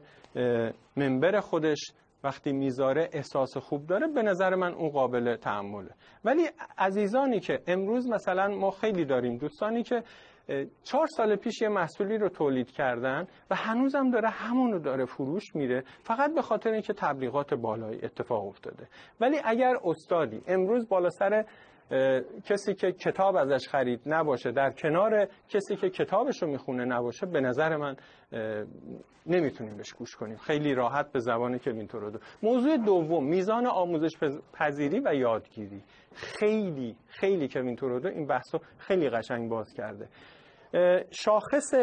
ممبر 0.97 1.41
خودش 1.41 1.93
وقتی 2.27 2.53
می‌ذاره 2.53 3.09
احساس 3.13 3.57
خوب 3.57 3.87
داره 3.87 4.07
به 4.07 4.23
نظر 4.23 4.55
من 4.55 4.75
اون 4.75 4.89
قابل 4.89 5.37
تحمله 5.37 5.91
ولی 6.25 6.43
عزیزانی 6.79 7.41
که 7.41 7.61
امروز 7.67 8.09
مثلا 8.09 8.49
ما 8.49 8.71
خیلی 8.71 9.05
داریم 9.05 9.37
دوستانی 9.37 9.83
که 9.83 10.03
چهار 10.83 11.07
سال 11.07 11.37
پیش 11.37 11.63
یه 11.63 11.69
محصولی 11.69 12.19
رو 12.19 12.29
تولید 12.29 12.71
کردن 12.71 13.27
و 13.51 13.55
هنوزم 13.55 14.11
داره 14.11 14.29
همون 14.29 14.73
رو 14.73 14.79
داره 14.79 15.05
فروش 15.05 15.57
میره 15.57 15.85
فقط 16.03 16.35
به 16.35 16.43
خاطر 16.43 16.71
اینکه 16.71 16.93
تبلیغات 16.93 17.55
بالایی 17.55 18.01
اتفاق 18.03 18.47
افتاده. 18.47 18.87
ولی 19.21 19.37
اگر 19.45 19.75
استادی 19.85 20.43
امروز 20.47 20.89
بالا 20.89 21.11
سر 21.11 21.45
کسی 22.45 22.75
که 22.75 22.93
کتاب 22.93 23.37
ازش 23.37 23.69
خرید 23.69 24.01
نباشه 24.07 24.53
در 24.53 24.71
کنار 24.71 25.29
کسی 25.49 25.77
که 25.77 25.91
کتابش 25.91 26.43
رو 26.43 26.49
می‌خونه 26.49 26.85
نباشه 26.85 27.27
به 27.27 27.41
نظر 27.41 27.77
من 27.77 27.97
نمی‌تونیم 29.27 29.77
بهش 29.77 29.93
گوش 29.93 30.17
کنیم. 30.17 30.37
خیلی 30.37 30.75
راحت 30.75 31.13
به 31.13 31.19
زبان 31.19 31.59
کوین 31.59 31.87
تورودو 31.87 32.19
موضوع 32.43 32.77
دوم 32.77 33.25
میزان 33.25 33.67
آموزش 33.67 34.13
پذیری 34.55 35.01
و 35.05 35.15
یادگیری. 35.15 35.83
خیلی 36.15 36.97
خیلی 37.09 37.49
کوین 37.49 37.77
تورودو 37.77 38.09
این 38.09 38.27
بحث 38.27 38.55
رو 38.55 38.61
خیلی 38.79 39.11
قشنگ 39.11 39.51
باز 39.51 39.75
کرده. 39.77 40.09
شاخص 41.11 41.75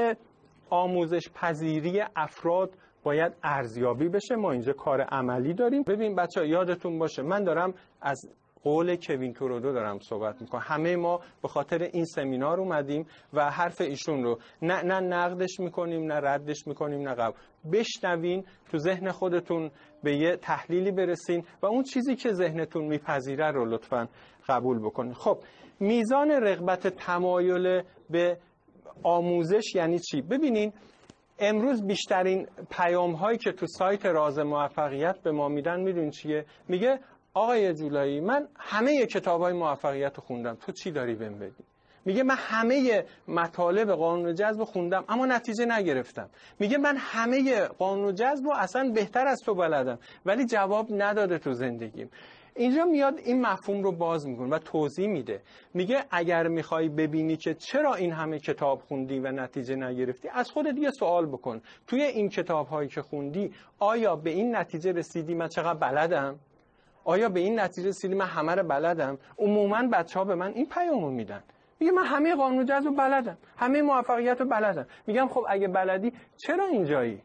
آموزش 0.69 1.29
پذیری 1.35 2.01
افراد 2.15 2.69
باید 3.03 3.33
ارزیابی 3.43 4.09
بشه. 4.09 4.35
ما 4.35 4.51
اینجا 4.51 4.73
کار 4.73 5.01
عملی 5.01 5.53
داریم. 5.53 5.83
ببین 5.83 6.15
بچه 6.15 6.47
یادتون 6.47 6.99
باشه 6.99 7.23
من 7.23 7.43
دارم 7.43 7.73
از 8.01 8.35
قول 8.63 8.95
کوین 8.95 9.33
تورودو 9.33 9.73
دارم 9.73 9.99
صحبت 9.99 10.41
می‌کنم. 10.41 10.61
همه 10.65 10.95
ما 10.95 11.19
به 11.41 11.47
خاطر 11.47 11.89
این 11.93 12.05
سمینار 12.05 12.59
اومدیم 12.59 13.05
و 13.33 13.49
حرف 13.49 13.81
ایشون 13.81 14.23
رو 14.23 14.39
نه, 14.61 14.81
نه 14.83 14.99
نقدش 14.99 15.59
می‌کنیم 15.59 16.11
نه 16.11 16.19
ردش 16.23 16.67
می‌کنیم 16.67 17.01
نه 17.09 17.15
قبول. 17.15 17.35
بشنوین 17.71 18.45
تو 18.71 18.77
ذهن 18.77 19.11
خودتون 19.11 19.71
به 20.03 20.15
یه 20.17 20.37
تحلیلی 20.37 20.91
برسین 20.91 21.43
و 21.61 21.65
اون 21.65 21.83
چیزی 21.83 22.15
که 22.15 22.33
ذهنتون 22.33 22.85
میپذیره 22.85 23.51
رو 23.51 23.65
لطفا 23.65 24.07
قبول 24.47 24.79
بکنین. 24.79 25.13
خب 25.13 25.37
میزان 25.79 26.31
رغبت 26.31 26.87
تمایل 26.87 27.81
به 28.09 28.37
آموزش 29.03 29.75
یعنی 29.75 29.99
چی؟ 29.99 30.21
ببینین 30.21 30.73
امروز 31.39 31.87
بیشترین 31.87 32.47
پیام 32.69 33.11
هایی 33.11 33.37
که 33.37 33.51
تو 33.51 33.67
سایت 33.67 34.05
راز 34.05 34.39
موفقیت 34.39 35.19
به 35.23 35.31
ما 35.31 35.47
میدن 35.47 35.79
میدون 35.81 36.09
چیه؟ 36.09 36.45
میگه 36.67 36.99
آقای 37.33 37.73
جولایی 37.73 38.19
من 38.19 38.47
همه 38.59 39.05
کتاب 39.05 39.41
های 39.41 39.53
موفقیت 39.53 40.15
رو 40.15 40.23
خوندم. 40.23 40.55
تو 40.55 40.71
چی 40.71 40.91
داری 40.91 41.15
بهم 41.15 41.39
بگی؟ 41.39 41.63
میگه 42.05 42.23
من 42.23 42.35
همه 42.37 43.05
مطالب 43.27 43.91
قانون 43.91 44.35
جذب 44.35 44.63
خوندم 44.63 45.03
اما 45.09 45.25
نتیجه 45.25 45.65
نگرفتم. 45.65 46.29
میگه 46.59 46.77
من 46.77 46.97
همه 46.97 47.65
قانون 47.65 48.15
جذب 48.15 48.45
رو 48.45 48.53
اصلا 48.55 48.91
بهتر 48.95 49.27
از 49.27 49.39
تو 49.45 49.55
بلدم 49.55 49.99
ولی 50.25 50.45
جواب 50.45 50.87
نداده 50.89 51.37
تو 51.37 51.53
زندگیم. 51.53 52.09
اینجا 52.55 52.85
میاد 52.85 53.17
این 53.17 53.41
مفهوم 53.41 53.83
رو 53.83 53.91
باز 53.91 54.27
می‌کنه 54.27 54.55
و 54.55 54.59
توضیح 54.59 55.07
میده. 55.07 55.41
میگه 55.73 56.03
اگر 56.11 56.47
می‌خوای 56.47 56.89
ببینی 56.89 57.37
که 57.37 57.53
چرا 57.53 57.93
این 57.93 58.11
همه 58.11 58.39
کتاب 58.39 58.79
خوندی 58.79 59.19
و 59.19 59.31
نتیجه 59.31 59.75
نگرفتی 59.75 60.29
از 60.29 60.51
خودت 60.51 60.77
یه 60.77 60.91
سوال 60.91 61.25
بکن. 61.25 61.61
توی 61.87 62.01
این 62.01 62.29
کتاب 62.29 62.67
هایی 62.67 62.89
که 62.89 63.01
خوندی 63.01 63.51
آیا 63.79 64.15
به 64.15 64.29
این 64.29 64.55
نتیجه 64.55 64.91
رسیدی 64.91 65.35
من 65.35 65.47
چقدر 65.47 65.79
بلدم؟ 65.79 66.39
آیا 67.05 67.29
به 67.29 67.39
این 67.39 67.59
نتیجه 67.59 67.87
رسیدی 67.89 68.15
من 68.15 68.25
همه 68.25 68.55
رو 68.55 68.63
بلدم؟ 68.63 69.17
عموما 69.37 69.87
بچه 69.87 70.19
ها 70.19 70.25
به 70.25 70.35
من 70.35 70.53
این 70.53 70.65
پیامو 70.65 71.11
میدن. 71.11 71.43
میگه 71.79 71.91
من 71.91 72.05
همه 72.05 72.35
قانون 72.35 72.65
جذب 72.65 72.95
بلدم. 72.97 73.37
همه 73.57 73.81
موفقیت 73.81 74.41
رو 74.41 74.47
بلدم. 74.47 74.85
میگم 75.07 75.27
خب 75.27 75.45
اگه 75.49 75.67
بلدی 75.67 76.13
چرا 76.37 76.65
اینجایی؟ 76.65 77.21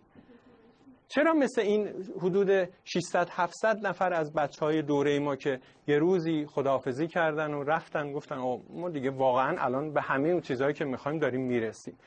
چرا 1.08 1.34
مثل 1.34 1.60
این 1.60 1.88
حدود 2.16 2.68
600 2.84 3.28
700 3.30 3.86
نفر 3.86 4.12
از 4.12 4.32
بچه 4.32 4.64
های 4.64 4.82
دوره 4.82 5.18
ما 5.18 5.36
که 5.36 5.60
یه 5.86 5.98
روزی 5.98 6.46
خداحافظی 6.46 7.06
کردن 7.06 7.54
و 7.54 7.62
رفتن 7.62 8.12
گفتن 8.12 8.38
او 8.38 8.64
ما 8.70 8.88
دیگه 8.88 9.10
واقعا 9.10 9.56
الان 9.58 9.92
به 9.92 10.00
همه 10.00 10.28
اون 10.28 10.40
چیزهایی 10.40 10.74
که 10.74 10.84
می‌خوایم 10.84 11.18
داریم 11.18 11.40
می‌رسیم. 11.40 11.98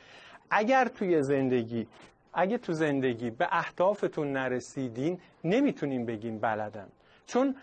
اگر 0.51 0.85
توی 0.85 1.23
زندگی 1.23 1.87
اگه 2.33 2.57
تو 2.57 2.73
زندگی 2.73 3.29
به 3.29 3.47
اهدافتون 3.51 4.31
نرسیدین 4.31 5.19
نمی‌تونیم 5.43 6.05
بگیم 6.05 6.39
بلدن 6.39 6.87
چون 7.25 7.55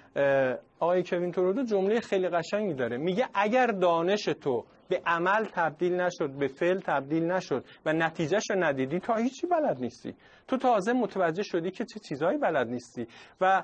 آقای 0.81 1.03
کوین 1.03 1.33
تورودو 1.33 1.63
جمله 1.63 2.01
خیلی 2.01 2.29
قشنگی 2.29 2.75
داره. 2.75 2.97
میگه 2.97 3.29
اگر 3.35 3.67
دانش 3.67 4.25
تو 4.25 4.65
به 4.89 5.03
عمل 5.07 5.45
تبدیل 5.45 6.01
نشد 6.01 6.31
به 6.39 6.47
فعل 6.47 6.79
تبدیل 6.81 7.25
نشد 7.25 7.65
و 7.87 7.93
نتیجهش 7.93 8.51
رو 8.51 8.65
ندیدی 8.65 8.99
تا 8.99 9.15
هیچی 9.15 9.47
بلد 9.47 9.81
نیستی. 9.81 10.15
تو 10.49 10.57
تازه 10.57 10.93
متوجه 10.93 11.43
شدی 11.43 11.71
که 11.71 11.85
چه 11.85 12.01
چیزهایی 12.01 12.39
بلد 12.39 12.69
نیستی. 12.69 13.07
و 13.41 13.63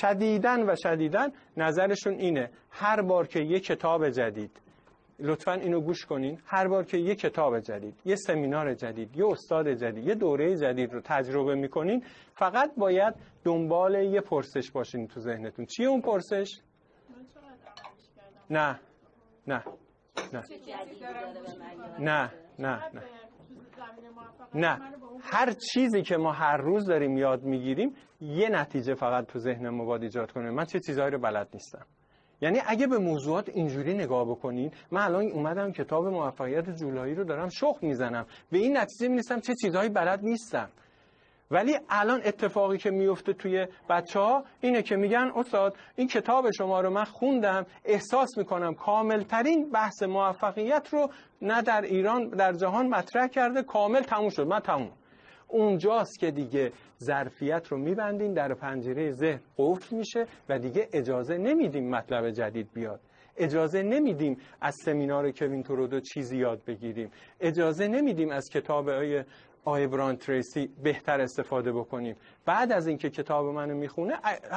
شدیدن 0.00 0.70
و 0.70 0.74
شدیدن 0.82 1.28
نظرشون 1.56 2.14
اینه 2.14 2.50
هر 2.70 3.02
بار 3.02 3.26
که 3.26 3.40
یه 3.40 3.60
کتاب 3.60 4.08
جدید 4.08 4.60
لطفا 5.22 5.52
اینو 5.52 5.80
گوش 5.80 6.06
کنین. 6.06 6.40
هر 6.46 6.68
بار 6.68 6.84
که 6.84 6.98
یه 6.98 7.14
کتاب 7.14 7.60
جدید 7.60 7.94
یه 8.04 8.16
سمینار 8.16 8.74
جدید 8.74 9.16
یه 9.16 9.26
استاد 9.26 9.68
جدید 9.72 10.06
یه 10.06 10.14
دوره 10.14 10.56
جدید 10.56 10.92
رو 10.92 11.00
تجربه 11.00 11.54
می‌کنین 11.54 12.04
فقط 12.34 12.70
باید 12.76 13.14
دنبال 13.44 13.94
یه 13.94 14.20
پرسش 14.20 14.70
باشین 14.70 15.06
تو 15.06 15.20
ذهنتون. 15.20 15.66
چیه 15.66 15.88
اون 15.88 16.00
پرسش؟ 16.00 16.60
نه. 18.50 18.80
نه. 19.46 19.64
نه. 20.32 20.42
نه. 21.98 22.30
نه. 22.58 22.82
نه. 22.94 23.02
نه. 24.54 24.78
هر 25.20 25.52
چیزی 25.52 26.02
که 26.02 26.16
ما 26.16 26.32
هر 26.32 26.56
روز 26.56 26.86
داریم 26.86 27.18
یاد 27.18 27.42
می‌گیریم 27.42 27.94
یه 28.20 28.48
نتیجه 28.48 28.94
فقط 28.94 29.26
تو 29.26 29.38
ذهن 29.38 29.68
ما 29.68 29.84
باید 29.84 30.02
ایجاد 30.02 30.32
کنه. 30.32 30.50
من 30.50 30.64
چه 30.64 30.80
چیزهایی 30.80 31.10
رو 31.10 31.18
بلد 31.18 31.48
نیستم. 31.54 31.86
یعنی 32.42 32.60
اگه 32.66 32.86
به 32.86 32.98
موضوعات 32.98 33.48
اینجوری 33.48 33.94
نگاه 33.94 34.24
بکنین 34.30 34.72
من 34.90 35.00
الان 35.00 35.24
اومدم 35.24 35.72
کتاب 35.72 36.06
موفقیت 36.06 36.70
جولایی 36.70 37.14
رو 37.14 37.24
دارم 37.24 37.48
شخ 37.48 37.76
می‌زنم. 37.82 38.26
به 38.50 38.58
این 38.58 38.76
نتیجه 38.76 39.08
می‌رسم 39.08 39.40
چه 39.40 39.54
چیزهایی 39.54 39.88
بلد 39.88 40.24
نیستم. 40.24 40.68
ولی 41.50 41.78
الان 41.88 42.20
اتفاقی 42.24 42.78
که 42.78 42.90
میفته 42.90 43.32
توی 43.32 43.66
بچه 43.88 44.20
ها 44.20 44.44
اینه 44.60 44.82
که 44.82 44.96
میگن 44.96 45.32
استاد 45.36 45.76
این 45.96 46.08
کتاب 46.08 46.50
شما 46.50 46.80
رو 46.80 46.90
من 46.90 47.04
خوندم 47.04 47.66
احساس 47.84 48.38
می‌کنم 48.38 48.74
کاملترین 48.74 49.70
بحث 49.70 50.02
موفقیت 50.02 50.88
رو 50.92 51.10
نه 51.42 51.62
در 51.62 51.82
ایران 51.82 52.28
در 52.28 52.52
جهان 52.52 52.88
مطرح 52.88 53.26
کرده 53.26 53.62
کامل 53.62 54.00
تموم 54.00 54.28
شد 54.28 54.46
من 54.46 54.60
تموم. 54.60 54.92
اونجاست 55.50 56.18
که 56.18 56.30
دیگه 56.30 56.72
ظرفیت 57.02 57.66
رو 57.68 57.78
میبندین 57.78 58.32
در 58.34 58.54
پنجره 58.54 59.12
ذهن 59.12 59.40
قفل 59.58 59.96
میشه 59.96 60.26
و 60.48 60.58
دیگه 60.58 60.88
اجازه 60.92 61.38
نمیدیم 61.38 61.90
مطلب 61.90 62.30
جدید 62.30 62.68
بیاد. 62.74 63.00
اجازه 63.36 63.82
نمیدیم 63.82 64.36
از 64.60 64.74
سمینار 64.84 65.30
کوین 65.30 65.62
تورودو 65.62 66.00
چیزی 66.00 66.38
یاد 66.38 66.64
بگیریم. 66.66 67.10
اجازه 67.40 67.88
نمیدیم 67.88 68.30
از 68.30 68.48
کتاب 68.48 68.88
های 68.88 69.24
آقای 69.64 69.86
بران 69.86 70.16
تریسی 70.16 70.70
بهتر 70.82 71.20
استفاده 71.20 71.72
بکنیم. 71.72 72.16
بعد 72.46 72.72
از 72.72 72.86
اینکه 72.86 73.10
کتاب 73.10 73.46
منو 73.46 73.74
می‌خونه 73.74 74.14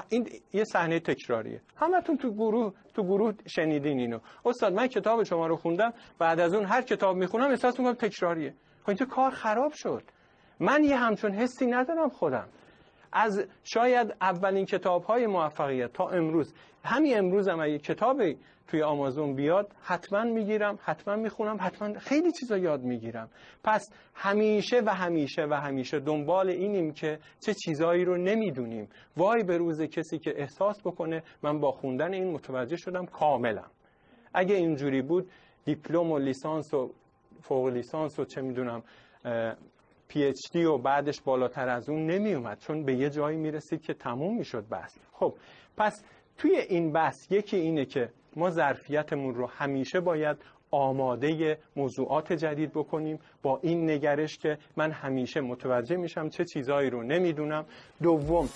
این 0.09 0.29
یه 0.53 0.63
صحنه 0.63 0.99
تکراریه. 0.99 1.61
همتون 1.75 2.17
تو 2.17 2.31
گروه 2.33 2.73
تو 2.93 3.03
گروه 3.03 3.33
شنیدین 3.47 3.99
اینو. 3.99 4.19
استاد 4.45 4.73
من 4.73 4.87
کتاب 4.87 5.23
شما 5.23 5.47
رو 5.47 5.55
خوندم 5.55 5.93
بعد 6.19 6.39
از 6.39 6.53
اون 6.53 6.65
هر 6.65 6.81
کتاب 6.81 7.17
می‌خونم 7.17 7.49
احساس 7.49 7.79
می‌کنم 7.79 7.93
تکراریه. 7.93 8.53
خب 8.81 8.89
اینجا 8.89 9.05
کار 9.05 9.31
خراب 9.31 9.71
شد. 9.73 10.03
من 10.63 10.83
یه 10.83 10.97
همچون 10.97 11.31
حسی 11.31 11.65
ندارم 11.65 12.09
خودم. 12.09 12.47
از 13.11 13.45
شاید 13.63 14.15
اولین 14.21 14.65
کتاب 14.65 15.03
های 15.03 15.27
موفقیت 15.27 15.93
تا 15.93 16.09
امروز. 16.09 16.53
همین 16.85 17.17
امروز 17.17 17.47
هم 17.47 17.59
اگه 17.59 17.79
کتابی 17.79 18.37
توی 18.67 18.83
آمازون 18.83 19.35
بیاد 19.35 19.71
حتما 19.81 20.23
می‌گیرم 20.23 20.79
حتما 20.83 21.15
می‌خونم 21.15 21.57
حتما 21.61 21.99
خیلی 21.99 22.31
چیزا 22.31 22.57
یاد 22.57 22.81
می‌گیرم. 22.81 23.29
پس 23.63 23.91
همیشه 24.13 24.81
و 24.85 24.89
همیشه 24.89 25.45
و 25.49 25.53
همیشه 25.53 25.99
دنبال 25.99 26.49
اینیم 26.49 26.93
که 26.93 27.19
چه 27.39 27.53
چیزایی 27.53 28.05
رو 28.05 28.17
نمی‌دونیم. 28.17 28.89
وای 29.17 29.43
به 29.43 29.57
روز 29.57 29.81
کسی 29.81 30.19
که 30.19 30.33
احساس 30.41 30.81
بکنه 30.81 31.23
من 31.43 31.59
با 31.59 31.71
خوندن 31.71 32.13
این 32.13 32.31
متوجه 32.31 32.77
شدم 32.77 33.05
کاملا 33.05 33.63
اگه 34.33 34.55
اینجوری 34.55 35.01
بود 35.01 35.29
دیپلم 35.65 36.11
و 36.11 36.19
لیسانس 36.19 36.73
و 36.73 36.91
فوق 37.41 37.67
لیسانس 37.67 38.19
و 38.19 38.25
چه 38.25 38.41
می‌دونم 38.41 38.83
پی 40.13 40.23
اچ 40.23 40.51
دی 40.51 40.63
و 40.63 40.77
بعدش 40.77 41.21
بالاتر 41.21 41.69
از 41.69 41.89
اون 41.89 42.05
نمی 42.07 42.33
اومد 42.33 42.59
چون 42.59 42.83
به 42.83 42.95
یه 42.95 43.09
جایی 43.09 43.37
می‌رسید 43.37 43.81
که 43.81 43.93
تموم 43.93 44.37
می‌شد 44.37 44.65
بحث. 44.69 44.97
خب 45.13 45.33
پس 45.77 46.03
توی 46.37 46.55
این 46.55 46.91
بحث 46.91 47.31
یکی 47.31 47.57
اینه 47.57 47.85
که 47.85 48.09
ما 48.35 48.49
ظرفیتمون 48.49 49.35
رو 49.35 49.47
همیشه 49.47 49.99
باید 49.99 50.37
آماده 50.71 51.57
موضوعات 51.75 52.33
جدید 52.33 52.71
بکنیم 52.71 53.19
با 53.41 53.59
این 53.63 53.89
نگرش 53.89 54.37
که 54.37 54.57
من 54.77 54.91
همیشه 54.91 55.41
متوجه 55.41 55.95
میشم 55.95 56.29
چه 56.29 56.45
چیزهایی 56.45 56.89
رو 56.89 57.03
نمی‌دونم. 57.03 57.65
دوم 58.03 58.49